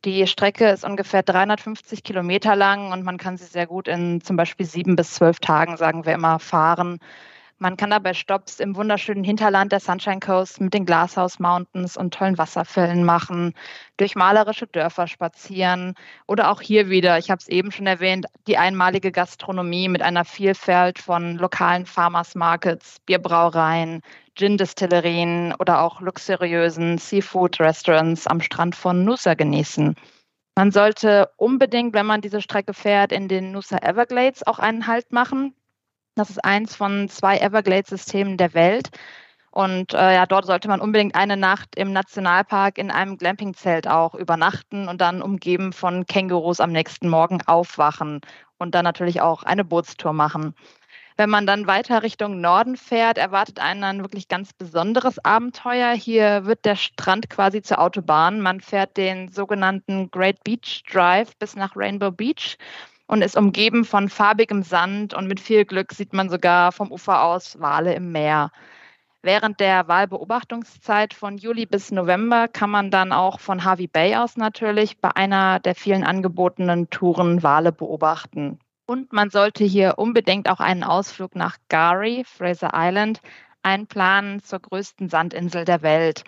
Die 0.04 0.26
Strecke 0.28 0.68
ist 0.70 0.84
ungefähr 0.84 1.22
350 1.22 2.04
Kilometer 2.04 2.54
lang 2.56 2.92
und 2.92 3.02
man 3.04 3.18
kann 3.18 3.36
sie 3.36 3.44
sehr 3.44 3.66
gut 3.66 3.88
in 3.88 4.20
zum 4.20 4.36
Beispiel 4.36 4.64
sieben 4.64 4.96
bis 4.96 5.14
zwölf 5.14 5.40
Tagen, 5.40 5.76
sagen 5.76 6.06
wir 6.06 6.14
immer, 6.14 6.38
fahren. 6.38 7.00
Man 7.62 7.76
kann 7.76 7.90
dabei 7.90 8.14
Stops 8.14 8.58
im 8.58 8.74
wunderschönen 8.74 9.22
Hinterland 9.22 9.70
der 9.70 9.80
Sunshine 9.80 10.20
Coast 10.20 10.62
mit 10.62 10.72
den 10.72 10.86
Glasshouse 10.86 11.38
Mountains 11.38 11.94
und 11.94 12.14
tollen 12.14 12.38
Wasserfällen 12.38 13.04
machen, 13.04 13.52
durch 13.98 14.14
malerische 14.14 14.66
Dörfer 14.66 15.06
spazieren 15.06 15.92
oder 16.26 16.50
auch 16.50 16.62
hier 16.62 16.88
wieder, 16.88 17.18
ich 17.18 17.30
habe 17.30 17.38
es 17.38 17.48
eben 17.48 17.70
schon 17.70 17.86
erwähnt, 17.86 18.24
die 18.46 18.56
einmalige 18.56 19.12
Gastronomie 19.12 19.90
mit 19.90 20.00
einer 20.00 20.24
Vielfalt 20.24 20.98
von 20.98 21.36
lokalen 21.36 21.84
Farmers 21.84 22.34
Markets, 22.34 22.96
Bierbrauereien, 23.04 24.00
Gin-Destillerien 24.36 25.54
oder 25.58 25.82
auch 25.82 26.00
luxuriösen 26.00 26.96
Seafood-Restaurants 26.96 28.26
am 28.26 28.40
Strand 28.40 28.74
von 28.74 29.04
Nusa 29.04 29.34
genießen. 29.34 29.96
Man 30.56 30.72
sollte 30.72 31.28
unbedingt, 31.36 31.92
wenn 31.92 32.06
man 32.06 32.22
diese 32.22 32.40
Strecke 32.40 32.72
fährt, 32.72 33.12
in 33.12 33.28
den 33.28 33.52
Nusa 33.52 33.76
Everglades 33.82 34.46
auch 34.46 34.58
einen 34.58 34.86
Halt 34.86 35.12
machen. 35.12 35.54
Das 36.14 36.30
ist 36.30 36.44
eins 36.44 36.76
von 36.76 37.08
zwei 37.08 37.38
Everglades-Systemen 37.38 38.36
der 38.36 38.54
Welt. 38.54 38.90
Und 39.52 39.94
äh, 39.94 40.14
ja, 40.14 40.26
dort 40.26 40.46
sollte 40.46 40.68
man 40.68 40.80
unbedingt 40.80 41.16
eine 41.16 41.36
Nacht 41.36 41.74
im 41.76 41.92
Nationalpark 41.92 42.78
in 42.78 42.90
einem 42.90 43.16
Glampingzelt 43.16 43.88
auch 43.88 44.14
übernachten 44.14 44.88
und 44.88 45.00
dann 45.00 45.22
umgeben 45.22 45.72
von 45.72 46.06
Kängurus 46.06 46.60
am 46.60 46.70
nächsten 46.70 47.08
Morgen 47.08 47.40
aufwachen 47.46 48.20
und 48.58 48.74
dann 48.74 48.84
natürlich 48.84 49.20
auch 49.20 49.42
eine 49.42 49.64
Bootstour 49.64 50.12
machen. 50.12 50.54
Wenn 51.16 51.30
man 51.30 51.46
dann 51.46 51.66
weiter 51.66 52.02
Richtung 52.02 52.40
Norden 52.40 52.76
fährt, 52.76 53.18
erwartet 53.18 53.58
einen 53.58 53.84
ein 53.84 54.00
wirklich 54.00 54.28
ganz 54.28 54.52
besonderes 54.52 55.22
Abenteuer. 55.22 55.92
Hier 55.92 56.46
wird 56.46 56.64
der 56.64 56.76
Strand 56.76 57.28
quasi 57.28 57.60
zur 57.60 57.78
Autobahn. 57.80 58.40
Man 58.40 58.60
fährt 58.60 58.96
den 58.96 59.28
sogenannten 59.28 60.10
Great 60.10 60.42
Beach 60.44 60.82
Drive 60.90 61.36
bis 61.38 61.56
nach 61.56 61.76
Rainbow 61.76 62.10
Beach 62.10 62.56
und 63.10 63.22
ist 63.22 63.36
umgeben 63.36 63.84
von 63.84 64.08
farbigem 64.08 64.62
Sand 64.62 65.14
und 65.14 65.26
mit 65.26 65.40
viel 65.40 65.64
Glück 65.64 65.92
sieht 65.92 66.12
man 66.12 66.30
sogar 66.30 66.70
vom 66.70 66.92
Ufer 66.92 67.24
aus 67.24 67.58
Wale 67.58 67.92
im 67.94 68.12
Meer. 68.12 68.52
Während 69.20 69.58
der 69.58 69.88
Wahlbeobachtungszeit 69.88 71.12
von 71.12 71.36
Juli 71.36 71.66
bis 71.66 71.90
November 71.90 72.46
kann 72.46 72.70
man 72.70 72.92
dann 72.92 73.10
auch 73.10 73.40
von 73.40 73.64
Harvey 73.64 73.88
Bay 73.88 74.14
aus 74.14 74.36
natürlich 74.36 75.00
bei 75.00 75.10
einer 75.16 75.58
der 75.58 75.74
vielen 75.74 76.04
angebotenen 76.04 76.88
Touren 76.90 77.42
Wale 77.42 77.72
beobachten. 77.72 78.60
Und 78.86 79.12
man 79.12 79.30
sollte 79.30 79.64
hier 79.64 79.94
unbedingt 79.96 80.48
auch 80.48 80.60
einen 80.60 80.84
Ausflug 80.84 81.34
nach 81.34 81.56
Gary, 81.68 82.22
Fraser 82.24 82.70
Island, 82.74 83.20
einplanen 83.64 84.40
zur 84.40 84.60
größten 84.60 85.08
Sandinsel 85.08 85.64
der 85.64 85.82
Welt 85.82 86.22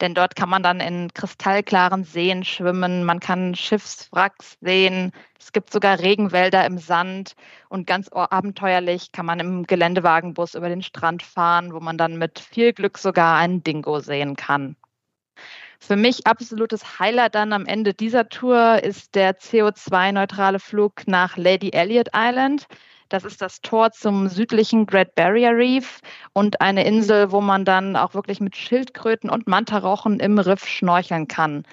denn 0.00 0.14
dort 0.14 0.36
kann 0.36 0.48
man 0.48 0.62
dann 0.62 0.80
in 0.80 1.12
kristallklaren 1.12 2.04
Seen 2.04 2.44
schwimmen, 2.44 3.04
man 3.04 3.20
kann 3.20 3.54
Schiffswracks 3.54 4.56
sehen, 4.60 5.12
es 5.38 5.52
gibt 5.52 5.72
sogar 5.72 6.00
Regenwälder 6.00 6.64
im 6.66 6.78
Sand 6.78 7.34
und 7.68 7.86
ganz 7.86 8.08
abenteuerlich 8.10 9.12
kann 9.12 9.26
man 9.26 9.40
im 9.40 9.66
Geländewagenbus 9.66 10.54
über 10.54 10.68
den 10.68 10.82
Strand 10.82 11.22
fahren, 11.22 11.72
wo 11.72 11.80
man 11.80 11.98
dann 11.98 12.18
mit 12.18 12.38
viel 12.38 12.72
Glück 12.72 12.98
sogar 12.98 13.38
einen 13.38 13.62
Dingo 13.62 14.00
sehen 14.00 14.36
kann. 14.36 14.76
Für 15.78 15.96
mich 15.96 16.26
absolutes 16.26 16.98
Highlight 16.98 17.34
dann 17.34 17.52
am 17.52 17.66
Ende 17.66 17.94
dieser 17.94 18.28
Tour 18.28 18.82
ist 18.82 19.14
der 19.14 19.38
CO2-neutrale 19.38 20.58
Flug 20.58 21.06
nach 21.06 21.36
Lady 21.36 21.70
Elliot 21.70 22.08
Island. 22.14 22.66
Das 23.08 23.24
ist 23.24 23.40
das 23.40 23.60
Tor 23.60 23.92
zum 23.92 24.28
südlichen 24.28 24.86
Great 24.86 25.14
Barrier 25.14 25.52
Reef 25.56 26.00
und 26.32 26.60
eine 26.60 26.84
Insel, 26.84 27.30
wo 27.30 27.40
man 27.40 27.64
dann 27.64 27.94
auch 27.96 28.14
wirklich 28.14 28.40
mit 28.40 28.56
Schildkröten 28.56 29.30
und 29.30 29.46
Mantarochen 29.46 30.18
im 30.18 30.38
Riff 30.38 30.66
schnorcheln 30.66 31.28
kann. 31.28 31.64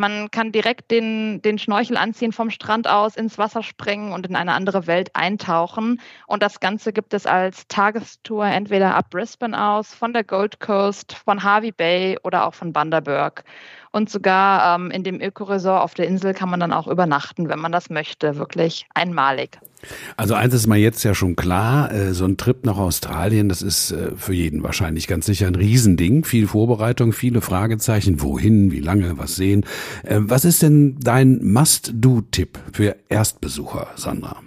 Man 0.00 0.30
kann 0.30 0.52
direkt 0.52 0.92
den, 0.92 1.42
den 1.42 1.58
Schnorchel 1.58 1.96
anziehen 1.96 2.30
vom 2.30 2.50
Strand 2.50 2.86
aus, 2.86 3.16
ins 3.16 3.36
Wasser 3.36 3.64
springen 3.64 4.12
und 4.12 4.28
in 4.28 4.36
eine 4.36 4.52
andere 4.52 4.86
Welt 4.86 5.10
eintauchen. 5.14 6.00
Und 6.28 6.44
das 6.44 6.60
Ganze 6.60 6.92
gibt 6.92 7.12
es 7.14 7.26
als 7.26 7.66
Tagestour 7.66 8.46
entweder 8.46 8.94
ab 8.94 9.10
Brisbane 9.10 9.60
aus, 9.60 9.92
von 9.92 10.12
der 10.12 10.22
Gold 10.22 10.60
Coast, 10.60 11.14
von 11.14 11.42
Harvey 11.42 11.72
Bay 11.72 12.16
oder 12.22 12.46
auch 12.46 12.54
von 12.54 12.72
Bundaberg. 12.72 13.42
Und 13.90 14.08
sogar 14.08 14.76
ähm, 14.76 14.92
in 14.92 15.02
dem 15.02 15.20
Ökoresort 15.20 15.82
auf 15.82 15.94
der 15.94 16.06
Insel 16.06 16.32
kann 16.32 16.48
man 16.48 16.60
dann 16.60 16.72
auch 16.72 16.86
übernachten, 16.86 17.48
wenn 17.48 17.58
man 17.58 17.72
das 17.72 17.90
möchte. 17.90 18.36
Wirklich 18.36 18.86
einmalig. 18.94 19.58
Also 20.16 20.34
eins 20.34 20.54
ist 20.54 20.66
mal 20.66 20.78
jetzt 20.78 21.02
ja 21.04 21.14
schon 21.14 21.36
klar, 21.36 21.92
äh, 21.92 22.12
so 22.12 22.24
ein 22.24 22.36
Trip 22.36 22.64
nach 22.64 22.78
Australien, 22.78 23.48
das 23.48 23.62
ist 23.62 23.92
äh, 23.92 24.12
für 24.16 24.32
jeden 24.32 24.62
wahrscheinlich 24.62 25.06
ganz 25.06 25.26
sicher 25.26 25.46
ein 25.46 25.54
Riesending. 25.54 26.24
Viel 26.24 26.48
Vorbereitung, 26.48 27.12
viele 27.12 27.40
Fragezeichen, 27.40 28.20
wohin, 28.20 28.72
wie 28.72 28.80
lange, 28.80 29.18
was 29.18 29.36
sehen. 29.36 29.64
Äh, 30.04 30.18
was 30.20 30.44
ist 30.44 30.62
denn 30.62 30.96
dein 31.00 31.44
Must-Do-Tipp 31.44 32.58
für 32.72 32.96
Erstbesucher, 33.08 33.88
Sandra? 33.96 34.42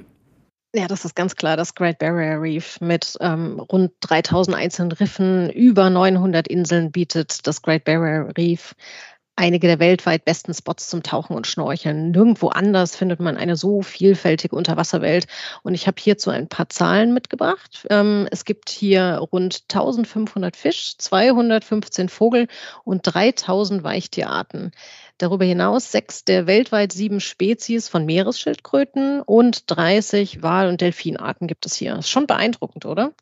Ja, 0.73 0.87
das 0.87 1.03
ist 1.03 1.17
ganz 1.17 1.35
klar 1.35 1.57
das 1.57 1.75
Great 1.75 1.99
Barrier 1.99 2.41
Reef 2.41 2.79
mit 2.79 3.17
ähm, 3.19 3.59
rund 3.59 3.91
3000 3.99 4.55
einzelnen 4.55 4.93
Riffen, 4.93 5.49
über 5.49 5.89
900 5.89 6.47
Inseln 6.47 6.93
bietet 6.93 7.45
das 7.45 7.61
Great 7.61 7.83
Barrier 7.83 8.31
Reef 8.37 8.73
einige 9.35 9.67
der 9.67 9.79
weltweit 9.79 10.25
besten 10.25 10.53
Spots 10.53 10.89
zum 10.89 11.03
Tauchen 11.03 11.35
und 11.35 11.47
Schnorcheln. 11.47 12.11
Nirgendwo 12.11 12.49
anders 12.49 12.95
findet 12.95 13.19
man 13.19 13.37
eine 13.37 13.55
so 13.55 13.81
vielfältige 13.81 14.55
Unterwasserwelt. 14.55 15.27
Und 15.63 15.73
ich 15.73 15.87
habe 15.87 15.99
hierzu 15.99 16.29
ein 16.29 16.47
paar 16.47 16.69
Zahlen 16.69 17.13
mitgebracht. 17.13 17.87
Ähm, 17.89 18.27
es 18.31 18.45
gibt 18.45 18.69
hier 18.69 19.19
rund 19.31 19.63
1500 19.69 20.55
Fisch, 20.55 20.97
215 20.97 22.09
Vogel 22.09 22.47
und 22.83 23.01
3000 23.03 23.83
Weichtierarten. 23.83 24.71
Darüber 25.17 25.45
hinaus 25.45 25.91
sechs 25.91 26.25
der 26.25 26.47
weltweit 26.47 26.91
sieben 26.91 27.19
Spezies 27.19 27.89
von 27.89 28.05
Meeresschildkröten 28.05 29.21
und 29.21 29.69
30 29.69 30.41
Wal- 30.41 30.69
und 30.69 30.81
Delfinarten 30.81 31.47
gibt 31.47 31.65
es 31.65 31.75
hier. 31.75 31.97
Ist 31.97 32.09
schon 32.09 32.27
beeindruckend, 32.27 32.85
oder? 32.85 33.13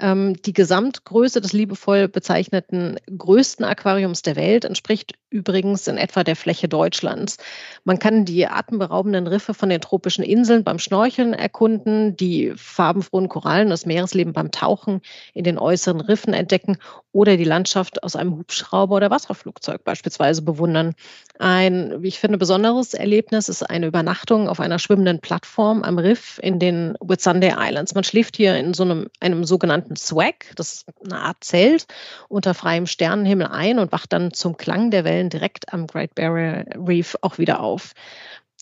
Ähm, 0.00 0.40
die 0.42 0.52
Gesamtgröße 0.52 1.40
des 1.40 1.52
liebevoll 1.52 2.08
bezeichneten 2.08 2.98
größten 3.16 3.64
Aquariums 3.64 4.22
der 4.22 4.36
Welt 4.36 4.64
entspricht 4.64 5.14
übrigens 5.30 5.88
in 5.88 5.98
etwa 5.98 6.24
der 6.24 6.36
Fläche 6.36 6.68
Deutschlands. 6.68 7.36
Man 7.84 7.98
kann 7.98 8.24
die 8.24 8.46
atemberaubenden 8.46 9.26
Riffe 9.26 9.54
von 9.54 9.68
den 9.68 9.80
tropischen 9.80 10.24
Inseln 10.24 10.64
beim 10.64 10.78
Schnorcheln 10.78 11.34
erkunden, 11.34 12.16
die 12.16 12.52
farbenfrohen 12.56 13.28
Korallen, 13.28 13.70
das 13.70 13.86
Meeresleben 13.86 14.32
beim 14.32 14.50
Tauchen 14.50 15.00
in 15.34 15.44
den 15.44 15.58
äußeren 15.58 16.00
Riffen 16.00 16.32
entdecken 16.32 16.78
oder 17.12 17.36
die 17.36 17.44
Landschaft 17.44 18.02
aus 18.02 18.16
einem 18.16 18.36
Hubschrauber 18.36 18.96
oder 18.96 19.10
Wasserflugzeug 19.10 19.84
beispielsweise 19.84 20.42
bewundern. 20.42 20.94
Ein, 21.40 22.02
wie 22.02 22.08
ich 22.08 22.18
finde, 22.18 22.36
besonderes 22.36 22.94
Erlebnis 22.94 23.48
ist 23.48 23.62
eine 23.62 23.86
Übernachtung 23.86 24.48
auf 24.48 24.58
einer 24.58 24.80
schwimmenden 24.80 25.20
Plattform 25.20 25.84
am 25.84 25.98
Riff 25.98 26.40
in 26.42 26.58
den 26.58 26.94
Whitsunday 27.00 27.54
Islands. 27.56 27.94
Man 27.94 28.02
schläft 28.02 28.36
hier 28.36 28.56
in 28.56 28.74
so 28.74 28.82
einem, 28.82 29.08
einem 29.20 29.44
sogenannten 29.44 29.94
Swag, 29.94 30.46
das 30.56 30.74
ist 30.74 30.86
eine 31.04 31.20
Art 31.20 31.36
Zelt, 31.44 31.86
unter 32.28 32.54
freiem 32.54 32.86
Sternenhimmel 32.86 33.46
ein 33.46 33.78
und 33.78 33.92
wacht 33.92 34.12
dann 34.12 34.32
zum 34.32 34.56
Klang 34.56 34.90
der 34.90 35.04
Wellen 35.04 35.30
direkt 35.30 35.72
am 35.72 35.86
Great 35.86 36.16
Barrier 36.16 36.64
Reef 36.74 37.16
auch 37.20 37.38
wieder 37.38 37.60
auf. 37.60 37.92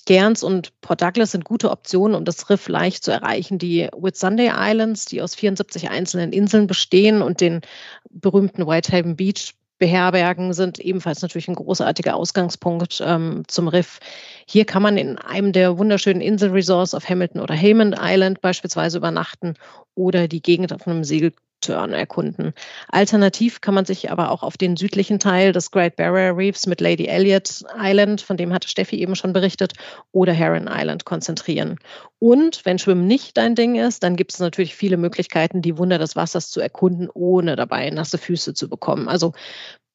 Cairns 0.07 0.43
und 0.43 0.79
Port 0.83 1.01
Douglas 1.01 1.33
sind 1.33 1.45
gute 1.45 1.71
Optionen, 1.71 2.15
um 2.15 2.25
das 2.25 2.51
Riff 2.51 2.69
leicht 2.69 3.03
zu 3.03 3.11
erreichen. 3.11 3.59
Die 3.59 3.89
Whitsunday 3.97 4.53
Islands, 4.55 5.07
die 5.07 5.23
aus 5.23 5.35
74 5.35 5.89
einzelnen 5.89 6.33
Inseln 6.33 6.67
bestehen 6.67 7.23
und 7.23 7.41
den 7.41 7.63
berühmten 8.11 8.67
Whitehaven 8.67 9.17
Beach 9.17 9.55
beherbergen, 9.79 10.53
sind 10.53 10.79
ebenfalls 10.79 11.23
natürlich 11.23 11.49
ein 11.49 11.55
großartiger 11.55 12.17
Ausgangspunkt 12.17 13.03
ähm, 13.05 13.43
zum 13.47 13.69
Riff. 13.69 14.01
Hier 14.47 14.65
kann 14.65 14.83
man 14.83 14.97
in 14.97 15.19
einem 15.19 15.53
der 15.53 15.79
wunderschönen 15.79 16.21
Inselresorts 16.21 16.95
auf 16.95 17.09
Hamilton 17.09 17.41
oder 17.41 17.57
Hammond 17.57 17.97
Island 18.01 18.41
beispielsweise 18.41 18.99
übernachten 18.99 19.55
oder 19.95 20.29
die 20.29 20.43
Gegend 20.43 20.73
auf 20.73 20.87
einem 20.87 21.05
Segel 21.05 21.33
erkunden. 21.69 22.53
Alternativ 22.89 23.61
kann 23.61 23.75
man 23.75 23.85
sich 23.85 24.11
aber 24.11 24.31
auch 24.31 24.43
auf 24.43 24.57
den 24.57 24.77
südlichen 24.77 25.19
Teil 25.19 25.53
des 25.53 25.71
Great 25.71 25.97
Barrier 25.97 26.37
Reefs 26.37 26.67
mit 26.67 26.81
Lady 26.81 27.07
Elliot 27.07 27.65
Island, 27.77 28.21
von 28.21 28.37
dem 28.37 28.53
hatte 28.53 28.69
Steffi 28.69 28.97
eben 29.01 29.17
schon 29.17 29.33
berichtet, 29.33 29.73
oder 30.13 30.33
Heron 30.33 30.69
Island 30.71 31.05
konzentrieren. 31.05 31.79
Und 32.19 32.65
wenn 32.65 32.79
Schwimmen 32.79 33.07
nicht 33.07 33.37
dein 33.37 33.55
Ding 33.55 33.75
ist, 33.75 34.03
dann 34.03 34.17
gibt 34.17 34.33
es 34.33 34.39
natürlich 34.39 34.77
viele 34.77 34.97
Möglichkeiten, 34.97 35.61
die 35.61 35.77
Wunder 35.77 35.99
des 35.99 36.15
Wassers 36.15 36.51
zu 36.51 36.61
erkunden, 36.61 37.09
ohne 37.13 37.57
dabei 37.57 37.91
nasse 37.91 38.19
Füße 38.19 38.55
zu 38.55 38.69
bekommen. 38.69 39.09
Also 39.09 39.33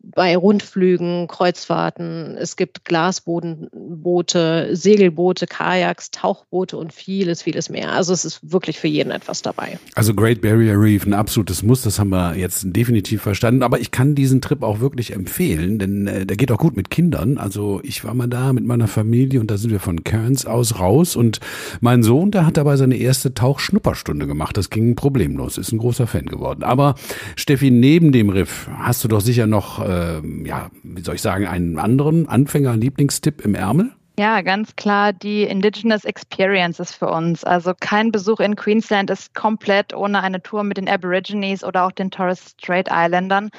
bei 0.04 0.36
Rundflügen, 0.36 1.28
Kreuzfahrten. 1.28 2.36
Es 2.38 2.56
gibt 2.56 2.86
Glasbodenboote, 2.86 4.76
Segelboote, 4.76 5.46
Kajaks, 5.46 6.12
Tauchboote 6.12 6.78
und 6.78 6.92
vieles, 6.92 7.44
vieles 7.44 7.70
mehr. 7.70 7.92
Also 7.92 8.14
es 8.14 8.26
ist 8.26 8.52
wirklich 8.52 8.80
für 8.80 8.88
jeden 8.88 9.12
etwas 9.12 9.42
dabei. 9.42 9.78
Also 9.96 10.14
Great 10.14 10.42
Barrier 10.42 10.80
Reef, 10.80 11.06
ein 11.06 11.14
absolutes 11.14 11.62
Muss, 11.62 11.84
das 11.84 12.00
haben 12.00 12.10
wir 12.10 12.36
jetzt 12.36 12.66
definitiv 12.66 13.22
verstanden. 13.22 13.64
Aber 13.64 13.80
ich 13.80 13.92
kann 13.92 14.16
diesen 14.16 14.42
Trip 14.42 14.64
auch 14.64 14.80
wirklich 14.80 15.14
empfehlen, 15.14 15.78
denn 15.78 16.08
äh, 16.08 16.26
der 16.26 16.38
geht 16.38 16.52
auch 16.52 16.58
gut 16.58 16.76
mit 16.76 16.90
Kindern. 16.90 17.38
Also 17.38 17.80
ich 17.84 18.04
war 18.04 18.14
mal 18.14 18.28
da 18.28 18.54
mit 18.54 18.66
meiner 18.66 18.88
Familie 18.88 19.40
und 19.40 19.52
da 19.52 19.58
sind 19.58 19.72
wir 19.72 19.80
von 19.80 20.04
Cairns 20.04 20.46
aus 20.46 20.80
raus 20.80 21.16
und 21.16 21.40
mein 21.80 22.02
Sohn, 22.02 22.32
der 22.32 22.46
hat 22.46 22.58
dabei 22.58 22.76
seine 22.76 22.96
erste 22.96 23.34
Tauchschnupperstunde 23.34 24.26
gemacht. 24.26 24.58
Das 24.58 24.70
ging 24.70 24.96
problemlos, 24.96 25.58
ist 25.58 25.72
ein 25.72 25.78
großer 25.78 26.08
Fan 26.08 26.26
geworden. 26.26 26.64
Aber 26.64 26.96
Steffi, 27.36 27.70
neben 27.70 28.12
dem 28.12 28.30
Riff 28.30 28.68
hast 28.78 29.04
du 29.04 29.08
doch 29.08 29.22
sicher 29.22 29.46
noch 29.46 29.91
äh, 29.92 30.48
ja, 30.48 30.70
wie 30.84 31.02
soll 31.02 31.16
ich 31.16 31.22
sagen, 31.22 31.48
einen 31.48 31.80
anderen 31.80 32.28
Anfänger-Lieblingstipp 32.28 33.42
im 33.42 33.56
Ärmel? 33.56 33.92
Ja, 34.20 34.42
ganz 34.42 34.76
klar 34.76 35.14
die 35.14 35.44
Indigenous 35.44 36.04
Experiences 36.04 36.94
für 36.94 37.08
uns. 37.08 37.44
Also 37.44 37.74
kein 37.80 38.12
Besuch 38.12 38.40
in 38.40 38.56
Queensland 38.56 39.10
ist 39.10 39.34
komplett 39.34 39.96
ohne 39.96 40.22
eine 40.22 40.44
Tour 40.44 40.64
mit 40.64 40.78
den 40.78 40.90
Aborigines 40.90 41.64
oder 41.64 41.86
auch 41.86 41.92
den 41.92 42.12
Torres 42.12 42.56
Strait 42.60 42.90
Islandern. 42.92 43.50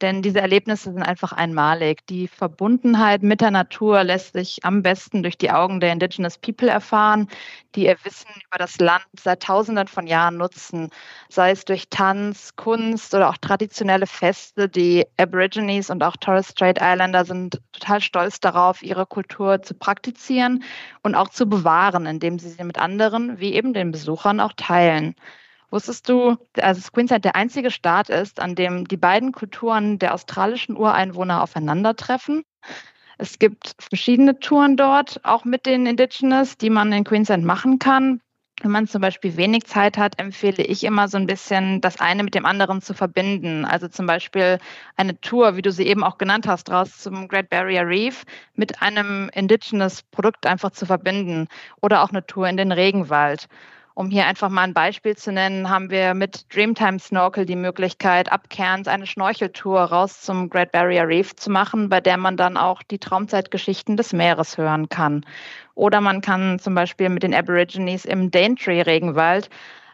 Denn 0.00 0.22
diese 0.22 0.40
Erlebnisse 0.40 0.92
sind 0.92 1.02
einfach 1.02 1.32
einmalig. 1.32 2.06
Die 2.06 2.28
Verbundenheit 2.28 3.22
mit 3.22 3.40
der 3.40 3.50
Natur 3.50 4.02
lässt 4.04 4.32
sich 4.32 4.64
am 4.64 4.82
besten 4.82 5.22
durch 5.22 5.38
die 5.38 5.50
Augen 5.50 5.80
der 5.80 5.92
Indigenous 5.92 6.38
People 6.38 6.68
erfahren, 6.68 7.28
die 7.74 7.86
ihr 7.86 7.96
Wissen 8.04 8.28
über 8.46 8.58
das 8.58 8.78
Land 8.78 9.04
seit 9.18 9.42
Tausenden 9.42 9.88
von 9.88 10.06
Jahren 10.06 10.36
nutzen, 10.36 10.90
sei 11.28 11.50
es 11.50 11.64
durch 11.64 11.88
Tanz, 11.90 12.56
Kunst 12.56 13.14
oder 13.14 13.30
auch 13.30 13.38
traditionelle 13.38 14.06
Feste. 14.06 14.68
Die 14.68 15.06
Aborigines 15.18 15.90
und 15.90 16.02
auch 16.02 16.16
Torres 16.16 16.50
Strait 16.50 16.78
Islander 16.80 17.24
sind 17.24 17.60
total 17.72 18.00
stolz 18.00 18.40
darauf, 18.40 18.82
ihre 18.82 19.06
Kultur 19.06 19.62
zu 19.62 19.74
praktizieren 19.74 20.64
und 21.02 21.14
auch 21.14 21.28
zu 21.28 21.46
bewahren, 21.46 22.06
indem 22.06 22.38
sie 22.38 22.50
sie 22.50 22.64
mit 22.64 22.78
anderen, 22.78 23.38
wie 23.38 23.54
eben 23.54 23.72
den 23.72 23.92
Besuchern, 23.92 24.40
auch 24.40 24.52
teilen. 24.56 25.14
Wusstest 25.74 26.08
du, 26.08 26.36
dass 26.52 26.92
Queensland 26.92 27.24
der 27.24 27.34
einzige 27.34 27.72
Staat 27.72 28.08
ist, 28.08 28.38
an 28.38 28.54
dem 28.54 28.86
die 28.86 28.96
beiden 28.96 29.32
Kulturen 29.32 29.98
der 29.98 30.14
australischen 30.14 30.76
Ureinwohner 30.76 31.42
aufeinandertreffen? 31.42 32.44
Es 33.18 33.40
gibt 33.40 33.74
verschiedene 33.80 34.38
Touren 34.38 34.76
dort, 34.76 35.18
auch 35.24 35.44
mit 35.44 35.66
den 35.66 35.86
Indigenous, 35.86 36.56
die 36.56 36.70
man 36.70 36.92
in 36.92 37.02
Queensland 37.02 37.44
machen 37.44 37.80
kann. 37.80 38.20
Wenn 38.62 38.70
man 38.70 38.86
zum 38.86 39.00
Beispiel 39.00 39.36
wenig 39.36 39.64
Zeit 39.64 39.98
hat, 39.98 40.20
empfehle 40.20 40.62
ich 40.62 40.84
immer 40.84 41.08
so 41.08 41.16
ein 41.16 41.26
bisschen 41.26 41.80
das 41.80 41.98
eine 41.98 42.22
mit 42.22 42.36
dem 42.36 42.46
anderen 42.46 42.80
zu 42.80 42.94
verbinden. 42.94 43.64
Also 43.64 43.88
zum 43.88 44.06
Beispiel 44.06 44.60
eine 44.94 45.20
Tour, 45.22 45.56
wie 45.56 45.62
du 45.62 45.72
sie 45.72 45.88
eben 45.88 46.04
auch 46.04 46.18
genannt 46.18 46.46
hast, 46.46 46.70
raus 46.70 46.98
zum 46.98 47.26
Great 47.26 47.50
Barrier 47.50 47.84
Reef 47.84 48.22
mit 48.54 48.80
einem 48.80 49.28
Indigenous 49.34 50.04
Produkt 50.04 50.46
einfach 50.46 50.70
zu 50.70 50.86
verbinden 50.86 51.48
oder 51.82 52.04
auch 52.04 52.10
eine 52.10 52.24
Tour 52.24 52.46
in 52.46 52.56
den 52.56 52.70
Regenwald. 52.70 53.48
Um 53.96 54.10
hier 54.10 54.26
einfach 54.26 54.48
mal 54.48 54.62
ein 54.62 54.74
Beispiel 54.74 55.16
zu 55.16 55.30
nennen, 55.30 55.70
haben 55.70 55.88
wir 55.88 56.14
mit 56.14 56.52
Dreamtime 56.52 56.98
Snorkel 56.98 57.46
die 57.46 57.54
Möglichkeit, 57.54 58.30
ab 58.32 58.50
Cairns 58.50 58.88
eine 58.88 59.06
Schnorcheltour 59.06 59.82
raus 59.82 60.20
zum 60.20 60.50
Great 60.50 60.72
Barrier 60.72 61.06
Reef 61.06 61.36
zu 61.36 61.48
machen, 61.48 61.88
bei 61.90 62.00
der 62.00 62.16
man 62.16 62.36
dann 62.36 62.56
auch 62.56 62.82
die 62.82 62.98
Traumzeitgeschichten 62.98 63.96
des 63.96 64.12
Meeres 64.12 64.58
hören 64.58 64.88
kann. 64.88 65.24
Oder 65.76 66.00
man 66.00 66.22
kann 66.22 66.58
zum 66.58 66.74
Beispiel 66.74 67.08
mit 67.08 67.22
den 67.22 67.32
Aborigines 67.32 68.04
im 68.04 68.32
Daintree-Regenwald 68.32 69.48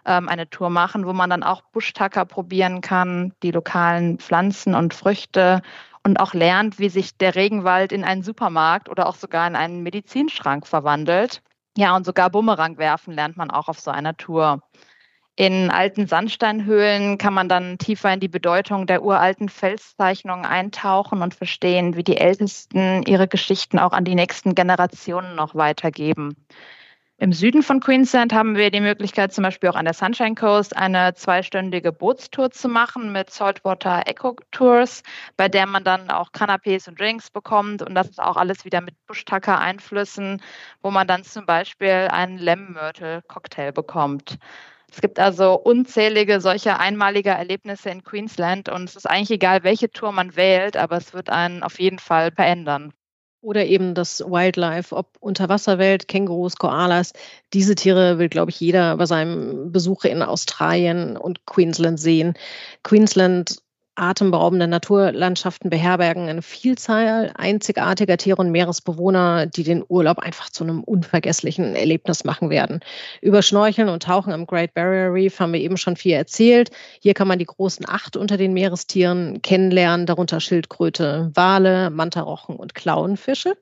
ähm, 0.07 0.31
eine 0.31 0.49
Tour 0.49 0.71
machen, 0.71 1.05
wo 1.05 1.13
man 1.13 1.29
dann 1.29 1.43
auch 1.43 1.61
Buschtacker 1.61 2.25
probieren 2.25 2.81
kann, 2.81 3.35
die 3.43 3.51
lokalen 3.51 4.19
Pflanzen 4.19 4.75
und 4.75 4.95
Früchte 4.95 5.61
und 6.05 6.21
auch 6.21 6.33
lernt, 6.33 6.79
wie 6.79 6.89
sich 6.89 7.19
der 7.19 7.35
Regenwald 7.35 7.93
in 7.93 8.05
einen 8.05 8.23
Supermarkt 8.23 8.89
oder 8.89 9.07
auch 9.07 9.17
sogar 9.17 9.47
in 9.47 9.57
einen 9.57 9.83
Medizinschrank 9.83 10.67
verwandelt. 10.67 11.43
Ja, 11.77 11.97
und 11.97 12.05
sogar 12.05 12.31
Bumerang 12.31 12.79
werfen 12.79 13.15
lernt 13.15 13.37
man 13.37 13.51
auch 13.51 13.69
auf 13.69 13.79
so 13.81 13.91
einer 13.91 14.17
Tour. 14.17 14.63
In 15.37 15.71
alten 15.71 16.07
Sandsteinhöhlen 16.07 17.17
kann 17.19 17.33
man 17.35 17.49
dann 17.49 17.79
tiefer 17.79 18.13
in 18.13 18.21
die 18.21 18.29
Bedeutung 18.29 18.87
der 18.87 19.03
uralten 19.03 19.49
Felszeichnungen 19.49 20.45
eintauchen 20.45 21.23
und 21.23 21.35
verstehen, 21.35 21.97
wie 21.97 22.05
die 22.05 22.19
Ältesten 22.19 23.03
ihre 23.05 23.29
Geschichten 23.29 23.79
auch 23.79 23.93
an 23.93 24.05
die 24.05 24.15
nächsten 24.17 24.55
Generationen 24.55 25.37
noch 25.37 25.55
weitergeben. 25.55 26.37
Im 27.23 27.35
Süden 27.35 27.63
von 27.63 27.81
Queensland 27.81 28.33
haben 28.33 28.57
wir 28.57 28.71
die 28.71 28.81
Möglichkeit, 28.81 29.31
zum 29.35 29.43
Beispiel 29.43 29.69
auch 29.69 29.75
an 29.75 29.85
der 29.85 29.93
Sunshine 29.93 30.35
Coast 30.35 30.75
eine 30.75 31.13
zweistündige 31.13 31.93
Bootstour 31.93 32.51
zu 32.51 32.67
machen 32.67 33.13
mit 33.13 33.29
Saltwater 33.29 34.05
Eco 34.07 34.37
Tours, 34.53 35.03
bei 35.37 35.47
der 35.47 35.67
man 35.67 35.85
dann 35.85 36.11
auch 36.11 36.33
Canapés 36.33 36.89
und 36.89 36.99
Drinks 36.99 37.31
bekommt. 37.31 37.83
Und 37.83 37.95
das 37.95 38.09
ist 38.09 38.23
auch 38.23 38.39
alles 38.39 38.65
wieder 38.65 38.81
mit 38.81 38.95
Bushtucker-Einflüssen, 39.07 40.41
wo 40.81 40.91
man 40.91 41.07
dann 41.07 41.23
zum 41.23 41.45
Beispiel 41.45 42.09
einen 42.11 42.39
Lemon 42.39 42.73
Myrtle 42.73 43.21
Cocktail 43.29 43.73
bekommt. 43.73 44.39
Es 44.91 45.03
gibt 45.03 45.19
also 45.19 45.57
unzählige 45.57 46.41
solcher 46.41 46.81
einmaliger 46.81 47.33
Erlebnisse 47.33 47.91
in 47.91 48.03
Queensland 48.03 48.71
und 48.71 48.89
es 48.89 48.97
ist 48.97 49.05
eigentlich 49.09 49.31
egal, 49.33 49.63
welche 49.63 49.91
Tour 49.91 50.13
man 50.13 50.37
wählt, 50.37 50.79
aber 50.79 50.97
es 50.97 51.13
wird 51.13 51.29
einen 51.29 51.63
auf 51.63 51.81
jeden 51.81 51.99
Fall 51.99 52.33
verändern. 52.33 52.95
Oder 53.43 53.67
eben 53.67 53.95
das 53.95 54.21
Wildlife, 54.21 54.95
ob 54.95 55.17
Unterwasserwelt, 55.19 56.09
Kängurus, 56.09 56.57
Koalas. 56.57 57.13
Diese 57.55 57.75
Tiere 57.75 58.19
will, 58.19 58.29
glaube 58.29 58.51
ich, 58.51 58.61
jeder 58.61 58.97
bei 58.99 59.07
seinem 59.07 59.73
Besuch 59.73 60.05
in 60.05 60.23
Australien 60.23 61.17
und 61.17 61.47
Queensland 61.47 61.99
sehen. 61.99 62.35
Queensland 62.83 63.63
atemberaubende 64.01 64.67
Naturlandschaften 64.67 65.69
beherbergen 65.69 66.29
eine 66.29 66.43
Vielzahl 66.43 67.33
einzigartiger 67.37 68.17
Tiere 68.17 68.41
und 68.41 68.51
Meeresbewohner, 68.51 69.47
die 69.47 69.63
den 69.63 69.85
Urlaub 69.87 70.19
einfach 70.19 70.49
zu 70.49 70.65
einem 70.65 70.83
unvergesslichen 70.83 71.77
Erlebnis 71.77 72.25
machen 72.25 72.49
werden. 72.49 72.81
Über 73.21 73.43
Schnorcheln 73.43 73.89
und 73.89 74.03
Tauchen 74.03 74.33
am 74.33 74.47
Great 74.47 74.73
Barrier 74.73 75.13
Reef 75.13 75.39
haben 75.39 75.53
wir 75.53 75.61
eben 75.61 75.77
schon 75.77 75.97
viel 75.97 76.13
erzählt. 76.13 76.71
Hier 77.01 77.13
kann 77.13 77.29
man 77.29 77.39
die 77.39 77.45
großen 77.45 77.87
acht 77.89 78.17
unter 78.17 78.39
den 78.39 78.55
Meerestieren 78.55 79.43
kennenlernen, 79.43 80.07
darunter 80.07 80.41
Schildkröte, 80.41 81.31
Wale, 81.35 81.91
Mantarochen 81.91 82.57
und 82.57 82.75
Klauenfische. 82.75 83.55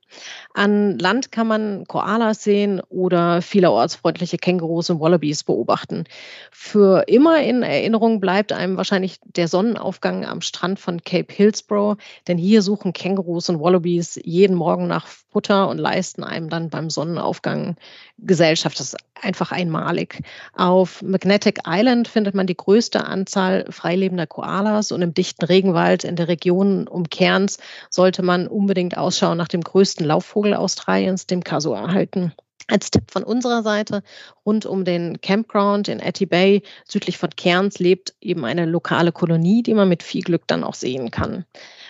An 0.54 0.98
Land 0.98 1.32
kann 1.32 1.48
man 1.48 1.84
Koalas 1.88 2.44
sehen 2.44 2.80
oder 2.88 3.42
vielerorts 3.42 3.96
freundliche 3.96 4.36
Kängurus 4.36 4.88
und 4.90 5.00
Wallabies 5.00 5.42
beobachten. 5.42 6.04
Für 6.52 7.04
immer 7.08 7.42
in 7.42 7.62
Erinnerung 7.62 8.20
bleibt 8.20 8.52
einem 8.52 8.76
wahrscheinlich 8.76 9.18
der 9.24 9.48
Sonnenaufgang 9.48 10.27
am 10.28 10.40
Strand 10.40 10.78
von 10.78 11.02
Cape 11.02 11.32
Hillsborough, 11.32 11.96
denn 12.26 12.38
hier 12.38 12.62
suchen 12.62 12.92
Kängurus 12.92 13.48
und 13.48 13.60
Wallabies 13.60 14.20
jeden 14.22 14.56
Morgen 14.56 14.86
nach 14.86 15.06
Futter 15.06 15.68
und 15.68 15.78
leisten 15.78 16.24
einem 16.24 16.48
dann 16.48 16.70
beim 16.70 16.90
Sonnenaufgang 16.90 17.76
Gesellschaft. 18.18 18.78
Das 18.80 18.94
ist 18.94 18.96
einfach 19.20 19.52
einmalig. 19.52 20.22
Auf 20.54 21.02
Magnetic 21.02 21.60
Island 21.66 22.08
findet 22.08 22.34
man 22.34 22.46
die 22.46 22.56
größte 22.56 23.04
Anzahl 23.04 23.66
freilebender 23.70 24.26
Koalas 24.26 24.92
und 24.92 25.02
im 25.02 25.14
dichten 25.14 25.44
Regenwald 25.44 26.04
in 26.04 26.16
der 26.16 26.28
Region 26.28 26.88
um 26.88 27.08
Cairns 27.08 27.58
sollte 27.90 28.22
man 28.22 28.48
unbedingt 28.48 28.96
Ausschau 28.96 29.34
nach 29.34 29.48
dem 29.48 29.62
größten 29.62 30.06
Laufvogel 30.06 30.54
Australiens, 30.54 31.26
dem 31.26 31.44
Kasua, 31.44 31.80
erhalten. 31.80 32.32
Als 32.70 32.90
Tipp 32.90 33.10
von 33.10 33.24
unserer 33.24 33.62
Seite, 33.62 34.02
rund 34.44 34.66
um 34.66 34.84
den 34.84 35.22
Campground 35.22 35.88
in 35.88 36.00
Etty 36.00 36.26
Bay, 36.26 36.62
südlich 36.86 37.16
von 37.16 37.30
Cairns, 37.30 37.78
lebt 37.78 38.14
eben 38.20 38.44
eine 38.44 38.66
lokale 38.66 39.10
Kolonie, 39.10 39.62
die 39.62 39.72
man 39.72 39.88
mit 39.88 40.02
viel 40.02 40.22
Glück 40.22 40.42
dann 40.46 40.64
auch 40.64 40.74
sehen 40.74 41.10
kann. 41.10 41.46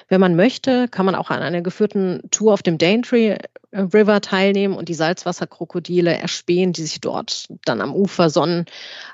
Wenn 0.08 0.20
man 0.20 0.36
möchte, 0.36 0.86
kann 0.88 1.04
man 1.04 1.16
auch 1.16 1.30
an 1.30 1.42
einer 1.42 1.62
geführten 1.62 2.22
Tour 2.30 2.52
auf 2.54 2.62
dem 2.62 2.78
Daintree 2.78 3.38
River 3.72 4.20
teilnehmen 4.20 4.74
und 4.76 4.88
die 4.88 4.94
Salzwasserkrokodile 4.94 6.16
erspähen, 6.16 6.72
die 6.72 6.82
sich 6.82 7.00
dort 7.00 7.48
dann 7.64 7.80
am 7.80 7.94
Ufer 7.94 8.30
sonnen. 8.30 8.64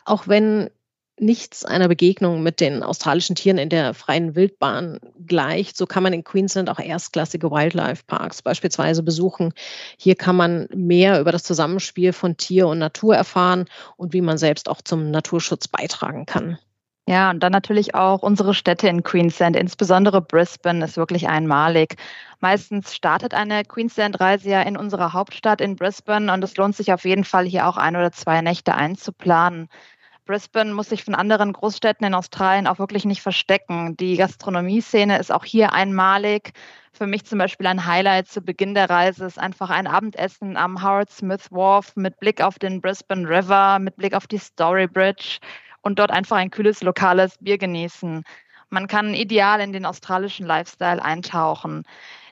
Auch 0.04 0.28
wenn 0.28 0.70
nichts 1.18 1.64
einer 1.64 1.88
Begegnung 1.88 2.42
mit 2.42 2.60
den 2.60 2.82
australischen 2.82 3.36
Tieren 3.36 3.58
in 3.58 3.68
der 3.68 3.94
freien 3.94 4.34
Wildbahn 4.34 4.98
gleicht, 5.26 5.76
so 5.76 5.86
kann 5.86 6.02
man 6.02 6.12
in 6.12 6.24
Queensland 6.24 6.68
auch 6.68 6.78
erstklassige 6.78 7.50
Wildlife 7.50 8.04
Parks 8.06 8.42
beispielsweise 8.42 9.02
besuchen. 9.02 9.52
Hier 9.96 10.16
kann 10.16 10.36
man 10.36 10.68
mehr 10.74 11.20
über 11.20 11.32
das 11.32 11.44
Zusammenspiel 11.44 12.12
von 12.12 12.36
Tier 12.36 12.66
und 12.66 12.78
Natur 12.78 13.16
erfahren 13.16 13.66
und 13.96 14.12
wie 14.12 14.20
man 14.22 14.38
selbst 14.38 14.68
auch 14.68 14.82
zum 14.82 15.10
Naturschutz 15.10 15.68
beitragen 15.68 16.26
kann. 16.26 16.58
Ja, 17.06 17.28
und 17.30 17.40
dann 17.40 17.52
natürlich 17.52 17.94
auch 17.94 18.22
unsere 18.22 18.54
Städte 18.54 18.88
in 18.88 19.02
Queensland, 19.02 19.56
insbesondere 19.56 20.22
Brisbane 20.22 20.82
ist 20.82 20.96
wirklich 20.96 21.28
einmalig. 21.28 21.96
Meistens 22.40 22.94
startet 22.94 23.34
eine 23.34 23.62
Queensland-Reise 23.62 24.48
ja 24.48 24.62
in 24.62 24.78
unserer 24.78 25.12
Hauptstadt 25.12 25.60
in 25.60 25.76
Brisbane 25.76 26.32
und 26.32 26.42
es 26.42 26.56
lohnt 26.56 26.74
sich 26.74 26.94
auf 26.94 27.04
jeden 27.04 27.24
Fall 27.24 27.44
hier 27.44 27.68
auch 27.68 27.76
ein 27.76 27.94
oder 27.94 28.10
zwei 28.10 28.40
Nächte 28.40 28.74
einzuplanen. 28.74 29.68
Brisbane 30.24 30.72
muss 30.72 30.88
sich 30.88 31.04
von 31.04 31.14
anderen 31.14 31.52
Großstädten 31.52 32.06
in 32.06 32.14
Australien 32.14 32.66
auch 32.66 32.78
wirklich 32.78 33.04
nicht 33.04 33.20
verstecken. 33.20 33.96
Die 33.98 34.16
Gastronomie-Szene 34.16 35.18
ist 35.18 35.30
auch 35.30 35.44
hier 35.44 35.74
einmalig. 35.74 36.52
Für 36.92 37.06
mich 37.06 37.24
zum 37.24 37.38
Beispiel 37.38 37.66
ein 37.66 37.84
Highlight 37.84 38.28
zu 38.28 38.40
Beginn 38.40 38.74
der 38.74 38.88
Reise 38.88 39.26
ist 39.26 39.38
einfach 39.38 39.68
ein 39.68 39.86
Abendessen 39.86 40.56
am 40.56 40.82
Howard 40.82 41.10
Smith 41.10 41.50
Wharf 41.50 41.94
mit 41.96 42.18
Blick 42.20 42.40
auf 42.40 42.58
den 42.58 42.80
Brisbane 42.80 43.28
River, 43.28 43.78
mit 43.78 43.96
Blick 43.96 44.14
auf 44.14 44.26
die 44.26 44.38
Story 44.38 44.86
Bridge 44.86 45.38
und 45.82 45.98
dort 45.98 46.10
einfach 46.10 46.36
ein 46.36 46.50
kühles 46.50 46.82
lokales 46.82 47.36
Bier 47.38 47.58
genießen. 47.58 48.24
Man 48.70 48.86
kann 48.86 49.12
ideal 49.12 49.60
in 49.60 49.72
den 49.72 49.84
australischen 49.84 50.46
Lifestyle 50.46 51.04
eintauchen. 51.04 51.84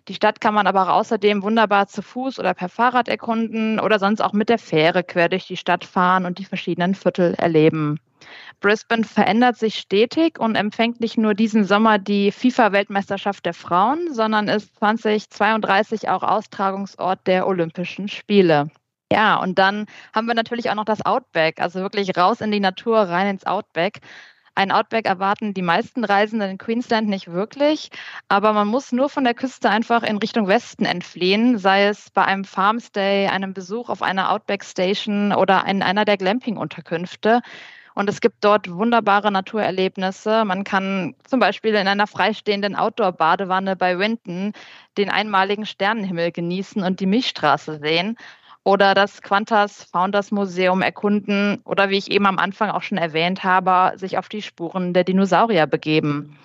Die 0.08 0.14
Stadt 0.14 0.40
kann 0.40 0.54
man 0.54 0.66
aber 0.66 0.82
auch 0.82 0.96
außerdem 0.96 1.42
wunderbar 1.42 1.86
zu 1.86 2.02
Fuß 2.02 2.38
oder 2.38 2.54
per 2.54 2.68
Fahrrad 2.68 3.08
erkunden 3.08 3.78
oder 3.78 3.98
sonst 3.98 4.20
auch 4.20 4.32
mit 4.32 4.48
der 4.48 4.58
Fähre 4.58 5.04
quer 5.04 5.28
durch 5.28 5.46
die 5.46 5.56
Stadt 5.56 5.84
fahren 5.84 6.26
und 6.26 6.38
die 6.38 6.44
verschiedenen 6.44 6.94
Viertel 6.94 7.34
erleben. 7.34 8.00
Brisbane 8.60 9.04
verändert 9.04 9.56
sich 9.56 9.76
stetig 9.76 10.38
und 10.38 10.54
empfängt 10.54 11.00
nicht 11.00 11.18
nur 11.18 11.34
diesen 11.34 11.64
Sommer 11.64 11.98
die 11.98 12.30
FIFA-Weltmeisterschaft 12.32 13.44
der 13.44 13.54
Frauen, 13.54 14.12
sondern 14.12 14.48
ist 14.48 14.74
2032 14.76 16.08
auch 16.08 16.22
Austragungsort 16.22 17.26
der 17.26 17.46
Olympischen 17.46 18.08
Spiele. 18.08 18.70
Ja, 19.12 19.36
und 19.36 19.58
dann 19.58 19.86
haben 20.14 20.26
wir 20.26 20.34
natürlich 20.34 20.70
auch 20.70 20.74
noch 20.74 20.84
das 20.84 21.04
Outback, 21.04 21.60
also 21.60 21.80
wirklich 21.80 22.16
raus 22.16 22.40
in 22.40 22.50
die 22.50 22.60
Natur, 22.60 22.98
rein 22.98 23.28
ins 23.28 23.44
Outback. 23.46 24.00
Ein 24.54 24.70
Outback 24.70 25.06
erwarten 25.06 25.54
die 25.54 25.62
meisten 25.62 26.04
Reisenden 26.04 26.50
in 26.50 26.58
Queensland 26.58 27.08
nicht 27.08 27.32
wirklich, 27.32 27.90
aber 28.28 28.52
man 28.52 28.68
muss 28.68 28.92
nur 28.92 29.08
von 29.08 29.24
der 29.24 29.32
Küste 29.32 29.70
einfach 29.70 30.02
in 30.02 30.18
Richtung 30.18 30.46
Westen 30.46 30.84
entfliehen, 30.84 31.56
sei 31.56 31.86
es 31.86 32.10
bei 32.10 32.24
einem 32.24 32.44
Farmstay, 32.44 33.28
einem 33.28 33.54
Besuch 33.54 33.88
auf 33.88 34.02
einer 34.02 34.30
Outback 34.30 34.62
Station 34.62 35.32
oder 35.32 35.64
in 35.66 35.82
einer 35.82 36.04
der 36.04 36.18
Glamping-Unterkünfte. 36.18 37.40
Und 37.94 38.08
es 38.08 38.20
gibt 38.20 38.36
dort 38.42 38.70
wunderbare 38.70 39.30
Naturerlebnisse. 39.30 40.44
Man 40.44 40.64
kann 40.64 41.14
zum 41.24 41.40
Beispiel 41.40 41.74
in 41.74 41.88
einer 41.88 42.06
freistehenden 42.06 42.76
Outdoor-Badewanne 42.76 43.76
bei 43.76 43.98
Winton 43.98 44.52
den 44.98 45.10
einmaligen 45.10 45.66
Sternenhimmel 45.66 46.30
genießen 46.30 46.82
und 46.82 47.00
die 47.00 47.06
Milchstraße 47.06 47.78
sehen 47.78 48.16
oder 48.64 48.94
das 48.94 49.22
Qantas 49.22 49.84
Founders 49.84 50.30
Museum 50.30 50.82
erkunden 50.82 51.60
oder 51.64 51.90
wie 51.90 51.98
ich 51.98 52.10
eben 52.10 52.26
am 52.26 52.38
Anfang 52.38 52.70
auch 52.70 52.82
schon 52.82 52.98
erwähnt 52.98 53.44
habe, 53.44 53.98
sich 53.98 54.18
auf 54.18 54.28
die 54.28 54.42
Spuren 54.42 54.92
der 54.94 55.04
Dinosaurier 55.04 55.66
begeben. 55.66 56.38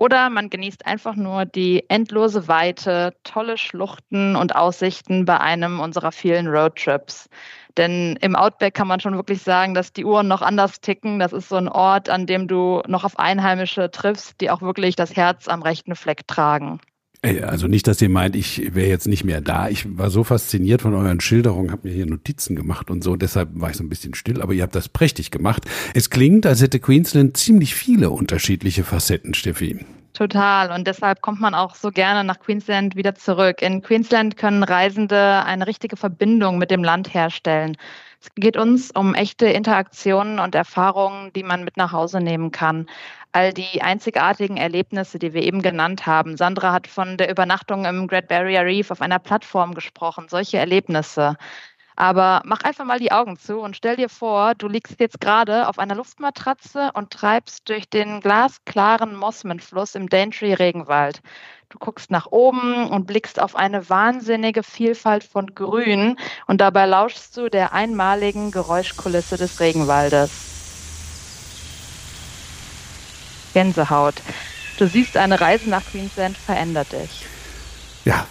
Oder 0.00 0.30
man 0.30 0.48
genießt 0.48 0.86
einfach 0.86 1.16
nur 1.16 1.44
die 1.44 1.84
endlose 1.90 2.46
Weite, 2.46 3.14
tolle 3.24 3.58
Schluchten 3.58 4.36
und 4.36 4.54
Aussichten 4.54 5.24
bei 5.24 5.40
einem 5.40 5.80
unserer 5.80 6.12
vielen 6.12 6.46
Roadtrips. 6.46 7.28
Denn 7.76 8.16
im 8.20 8.36
Outback 8.36 8.74
kann 8.74 8.86
man 8.86 9.00
schon 9.00 9.16
wirklich 9.16 9.42
sagen, 9.42 9.74
dass 9.74 9.92
die 9.92 10.04
Uhren 10.04 10.28
noch 10.28 10.40
anders 10.40 10.80
ticken. 10.80 11.18
Das 11.18 11.32
ist 11.32 11.48
so 11.48 11.56
ein 11.56 11.68
Ort, 11.68 12.08
an 12.08 12.26
dem 12.26 12.46
du 12.46 12.80
noch 12.86 13.04
auf 13.04 13.18
Einheimische 13.18 13.90
triffst, 13.90 14.40
die 14.40 14.50
auch 14.50 14.62
wirklich 14.62 14.94
das 14.94 15.16
Herz 15.16 15.48
am 15.48 15.62
rechten 15.62 15.96
Fleck 15.96 16.26
tragen. 16.28 16.80
Also 17.22 17.66
nicht, 17.66 17.88
dass 17.88 18.00
ihr 18.00 18.08
meint, 18.08 18.36
ich 18.36 18.74
wäre 18.74 18.88
jetzt 18.88 19.08
nicht 19.08 19.24
mehr 19.24 19.40
da. 19.40 19.68
Ich 19.68 19.98
war 19.98 20.08
so 20.08 20.22
fasziniert 20.22 20.82
von 20.82 20.94
euren 20.94 21.20
Schilderungen, 21.20 21.72
habe 21.72 21.88
mir 21.88 21.94
hier 21.94 22.06
Notizen 22.06 22.54
gemacht 22.54 22.90
und 22.90 23.02
so. 23.02 23.16
Deshalb 23.16 23.48
war 23.54 23.70
ich 23.70 23.76
so 23.76 23.82
ein 23.82 23.88
bisschen 23.88 24.14
still, 24.14 24.40
aber 24.40 24.52
ihr 24.52 24.62
habt 24.62 24.76
das 24.76 24.88
prächtig 24.88 25.32
gemacht. 25.32 25.64
Es 25.94 26.10
klingt, 26.10 26.46
als 26.46 26.62
hätte 26.62 26.78
Queensland 26.78 27.36
ziemlich 27.36 27.74
viele 27.74 28.10
unterschiedliche 28.10 28.84
Facetten, 28.84 29.34
Steffi. 29.34 29.84
Total. 30.12 30.72
Und 30.72 30.86
deshalb 30.86 31.20
kommt 31.20 31.40
man 31.40 31.54
auch 31.54 31.74
so 31.74 31.90
gerne 31.90 32.24
nach 32.24 32.40
Queensland 32.40 32.96
wieder 32.96 33.14
zurück. 33.14 33.62
In 33.62 33.82
Queensland 33.82 34.36
können 34.36 34.62
Reisende 34.62 35.44
eine 35.44 35.66
richtige 35.66 35.96
Verbindung 35.96 36.58
mit 36.58 36.70
dem 36.70 36.82
Land 36.82 37.14
herstellen. 37.14 37.76
Es 38.20 38.28
geht 38.34 38.56
uns 38.56 38.90
um 38.90 39.14
echte 39.14 39.46
Interaktionen 39.46 40.40
und 40.40 40.54
Erfahrungen, 40.54 41.32
die 41.34 41.44
man 41.44 41.64
mit 41.64 41.76
nach 41.76 41.92
Hause 41.92 42.20
nehmen 42.20 42.50
kann 42.50 42.86
all 43.32 43.52
die 43.52 43.82
einzigartigen 43.82 44.56
Erlebnisse, 44.56 45.18
die 45.18 45.32
wir 45.32 45.42
eben 45.42 45.62
genannt 45.62 46.06
haben. 46.06 46.36
Sandra 46.36 46.72
hat 46.72 46.86
von 46.86 47.16
der 47.16 47.30
Übernachtung 47.30 47.84
im 47.84 48.06
Great 48.06 48.28
Barrier 48.28 48.64
Reef 48.64 48.90
auf 48.90 49.00
einer 49.00 49.18
Plattform 49.18 49.74
gesprochen, 49.74 50.26
solche 50.28 50.58
Erlebnisse. 50.58 51.36
Aber 51.98 52.42
mach 52.44 52.60
einfach 52.62 52.84
mal 52.84 53.00
die 53.00 53.10
Augen 53.10 53.36
zu 53.40 53.58
und 53.58 53.74
stell 53.74 53.96
dir 53.96 54.08
vor, 54.08 54.54
du 54.54 54.68
liegst 54.68 55.00
jetzt 55.00 55.20
gerade 55.20 55.66
auf 55.66 55.80
einer 55.80 55.96
Luftmatratze 55.96 56.92
und 56.94 57.10
treibst 57.10 57.68
durch 57.68 57.90
den 57.90 58.20
glasklaren 58.20 59.16
Mossman-Fluss 59.16 59.96
im 59.96 60.08
Daintree-Regenwald. 60.08 61.20
Du 61.70 61.78
guckst 61.80 62.12
nach 62.12 62.26
oben 62.26 62.88
und 62.88 63.08
blickst 63.08 63.42
auf 63.42 63.56
eine 63.56 63.90
wahnsinnige 63.90 64.62
Vielfalt 64.62 65.24
von 65.24 65.56
Grün 65.56 66.16
und 66.46 66.60
dabei 66.60 66.86
lauschst 66.86 67.36
du 67.36 67.48
der 67.50 67.72
einmaligen 67.72 68.52
Geräuschkulisse 68.52 69.36
des 69.36 69.58
Regenwaldes. 69.58 70.30
Gänsehaut. 73.54 74.14
Du 74.78 74.86
siehst, 74.86 75.16
eine 75.16 75.40
Reise 75.40 75.68
nach 75.68 75.84
Queensland 75.84 76.36
verändert 76.36 76.92
dich. 76.92 77.26
Ja, 78.08 78.26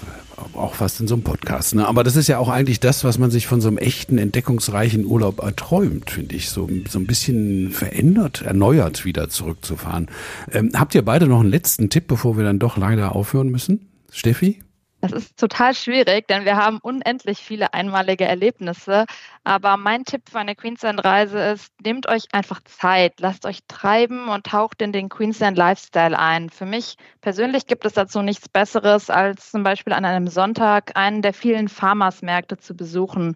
auch 0.56 0.74
fast 0.74 1.00
in 1.02 1.08
so 1.08 1.13
einem 1.13 1.24
Podcast. 1.24 1.76
Ne? 1.76 1.88
Aber 1.88 2.04
das 2.04 2.16
ist 2.16 2.28
ja 2.28 2.40
auch 2.40 2.50
eigentlich 2.50 2.80
das, 2.80 3.04
was 3.04 3.20
man 3.20 3.30
sich 3.30 3.46
von 3.46 3.62
so 3.62 3.68
einem 3.68 3.78
echten, 3.78 4.18
entdeckungsreichen 4.18 5.06
Urlaub 5.06 5.44
erträumt, 5.44 6.10
finde 6.10 6.36
ich. 6.36 6.50
So, 6.50 6.68
so 6.90 6.98
ein 6.98 7.06
bisschen 7.06 7.70
verändert, 7.70 8.42
erneuert 8.42 9.06
wieder 9.06 9.30
zurückzufahren. 9.30 10.08
Ähm, 10.52 10.72
habt 10.74 10.96
ihr 10.96 11.06
beide 11.06 11.28
noch 11.28 11.42
einen 11.42 11.52
letzten 11.52 11.92
Tipp, 11.92 12.08
bevor 12.08 12.38
wir 12.38 12.44
dann 12.44 12.58
doch 12.58 12.76
leider 12.76 13.16
aufhören 13.16 13.50
müssen? 13.50 13.88
Steffi? 14.12 14.63
Das 15.00 15.12
ist 15.12 15.38
total 15.38 15.76
schwierig, 15.76 16.28
denn 16.28 16.44
wir 16.44 16.56
haben 16.58 16.80
unendlich 16.80 17.38
viele 17.38 17.72
einmalige 17.76 18.26
Erlebnisse. 18.26 19.06
Aber 19.44 19.78
mein 19.78 20.06
Tipp 20.06 20.24
für 20.28 20.40
eine 20.40 20.56
Queensland-Reise 20.56 21.40
ist, 21.40 21.72
nehmt 21.84 22.08
euch 22.08 22.24
einfach 22.32 22.62
Zeit, 22.64 23.20
lasst 23.20 23.46
euch 23.46 23.60
treiben 23.68 24.28
und 24.28 24.48
taucht 24.48 24.82
in 24.82 24.92
den 24.92 25.10
Queensland-Lifestyle 25.10 26.18
ein. 26.18 26.50
Für 26.50 26.66
mich 26.66 26.96
persönlich 27.22 27.68
gibt 27.68 27.86
es 27.86 27.94
dazu 27.94 28.24
nichts 28.24 28.50
Besseres, 28.50 29.12
als 29.12 29.52
zum 29.52 29.62
Beispiel 29.62 29.94
an 29.94 30.04
einem 30.04 30.28
Sonntag 30.28 30.92
einen 30.96 31.22
der 31.22 31.34
vielen 31.34 31.68
Farmers-Märkte 31.70 32.58
zu 32.58 32.76
besuchen, 32.76 33.36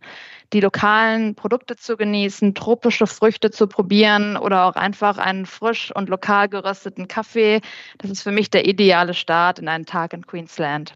die 0.53 0.61
lokalen 0.61 1.35
Produkte 1.35 1.75
zu 1.75 1.95
genießen, 1.95 2.55
tropische 2.55 3.05
Früchte 3.05 3.51
zu 3.51 3.67
probieren 3.67 4.35
oder 4.35 4.65
auch 4.65 4.75
einfach 4.75 5.19
einen 5.19 5.45
frisch 5.45 5.95
und 5.95 6.09
lokal 6.09 6.49
gerösteten 6.49 7.07
Kaffee. 7.07 7.61
Das 7.99 8.09
ist 8.09 8.23
für 8.23 8.31
mich 8.31 8.49
der 8.49 8.67
ideale 8.67 9.13
Start 9.13 9.59
in 9.59 9.67
einen 9.67 9.85
Tag 9.85 10.13
in 10.13 10.25
Queensland. 10.25 10.95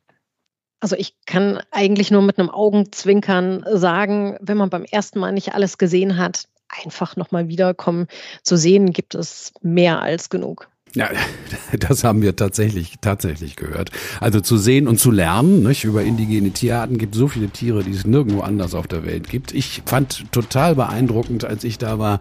Also 0.86 0.98
ich 0.98 1.16
kann 1.26 1.64
eigentlich 1.72 2.12
nur 2.12 2.22
mit 2.22 2.38
einem 2.38 2.52
Augenzwinkern 2.52 3.66
sagen, 3.72 4.38
wenn 4.40 4.56
man 4.56 4.70
beim 4.70 4.84
ersten 4.84 5.18
Mal 5.18 5.32
nicht 5.32 5.56
alles 5.56 5.80
gesehen 5.80 6.16
hat, 6.20 6.48
einfach 6.70 7.16
nochmal 7.16 7.48
wiederkommen. 7.48 8.06
Zu 8.44 8.56
sehen 8.56 8.94
gibt 8.94 9.16
es 9.16 9.52
mehr 9.64 10.04
als 10.04 10.30
genug. 10.30 10.70
Ja, 10.96 11.10
das 11.78 12.04
haben 12.04 12.22
wir 12.22 12.36
tatsächlich, 12.36 12.94
tatsächlich 13.02 13.58
gehört. 13.58 13.92
Also 14.22 14.40
zu 14.40 14.58
sehen 14.58 14.88
und 14.88 14.98
zu 14.98 15.12
lernen, 15.12 15.64
nicht? 15.64 15.84
über 15.84 16.04
indigene 16.04 16.52
Tierarten 16.52 16.98
gibt 16.98 17.16
so 17.16 17.28
viele 17.28 17.50
Tiere, 17.50 17.84
die 17.84 17.92
es 17.92 18.08
nirgendwo 18.08 18.40
anders 18.42 18.74
auf 18.74 18.88
der 18.88 19.06
Welt 19.06 19.30
gibt. 19.30 19.54
Ich 19.54 19.84
fand 19.86 20.32
total 20.32 20.76
beeindruckend, 20.76 21.44
als 21.44 21.66
ich 21.66 21.78
da 21.78 22.00
war, 22.00 22.20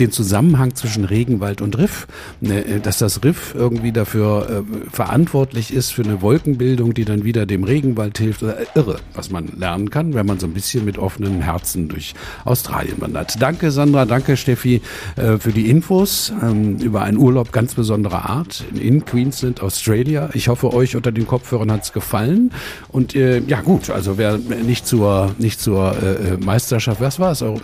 den 0.00 0.10
Zusammenhang 0.10 0.74
zwischen 0.74 1.04
Regenwald 1.04 1.62
und 1.62 1.78
Riff. 1.78 2.08
Ne, 2.40 2.64
äh, 2.64 2.80
dass 2.80 2.98
das 2.98 3.22
Riff 3.22 3.54
irgendwie 3.56 3.92
dafür 3.92 4.64
äh, 4.66 4.90
verantwortlich 4.90 5.72
ist 5.72 5.92
für 5.92 6.02
eine 6.02 6.20
Wolkenbildung, 6.20 6.94
die 6.94 7.04
dann 7.04 7.24
wieder 7.24 7.46
dem 7.46 7.62
Regenwald 7.62 8.18
hilft. 8.18 8.42
Äh, 8.42 8.66
irre, 8.74 8.98
was 9.14 9.30
man 9.30 9.48
lernen 9.56 9.90
kann, 9.90 10.14
wenn 10.14 10.26
man 10.26 10.40
so 10.40 10.46
ein 10.48 10.52
bisschen 10.52 10.84
mit 10.84 10.98
offenen 10.98 11.42
Herzen 11.42 11.88
durch 11.88 12.14
Australien 12.44 13.00
wandert. 13.00 13.40
Danke 13.40 13.70
Sandra, 13.70 14.04
danke 14.04 14.36
Steffi 14.36 14.82
äh, 15.14 15.38
für 15.38 15.52
die 15.52 15.70
Infos 15.70 16.32
ähm, 16.42 16.78
über 16.78 17.02
einen 17.02 17.18
Urlaub 17.18 17.52
ganz 17.52 17.74
besonderer 17.74 18.15
besonderer 18.16 18.30
Art 18.30 18.64
in 18.74 19.04
Queensland, 19.04 19.62
Australia. 19.62 20.30
Ich 20.34 20.48
hoffe, 20.48 20.72
euch 20.72 20.96
unter 20.96 21.12
den 21.12 21.26
Kopfhörern 21.26 21.70
hat 21.72 21.84
es 21.84 21.92
gefallen. 21.92 22.52
Und 22.88 23.14
äh, 23.14 23.40
ja 23.40 23.60
gut, 23.60 23.90
also 23.90 24.18
wer 24.18 24.38
nicht 24.38 24.86
zur, 24.86 25.34
nicht 25.38 25.60
zur 25.60 25.94
äh, 26.02 26.34
äh 26.34 26.36
Meisterschaft, 26.38 27.00
was 27.00 27.18
war 27.18 27.32
es? 27.32 27.42
Äh, 27.42 27.54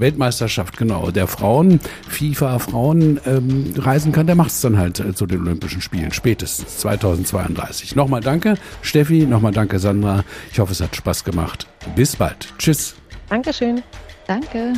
Weltmeisterschaft, 0.00 0.76
genau, 0.76 1.10
der 1.10 1.26
Frauen, 1.26 1.80
FIFA 2.08 2.58
Frauen 2.58 3.20
ähm, 3.26 3.74
reisen 3.76 4.12
kann, 4.12 4.26
der 4.26 4.36
macht 4.36 4.50
es 4.50 4.60
dann 4.60 4.78
halt 4.78 5.00
äh, 5.00 5.14
zu 5.14 5.26
den 5.26 5.40
Olympischen 5.40 5.80
Spielen, 5.80 6.12
spätestens 6.12 6.78
2032. 6.78 7.96
Nochmal 7.96 8.20
danke, 8.20 8.56
Steffi, 8.82 9.26
nochmal 9.26 9.52
danke, 9.52 9.78
Sandra. 9.78 10.24
Ich 10.52 10.58
hoffe, 10.58 10.72
es 10.72 10.80
hat 10.80 10.94
Spaß 10.94 11.24
gemacht. 11.24 11.66
Bis 11.96 12.16
bald. 12.16 12.52
Tschüss. 12.58 12.94
Dankeschön. 13.28 13.82
Danke. 14.26 14.74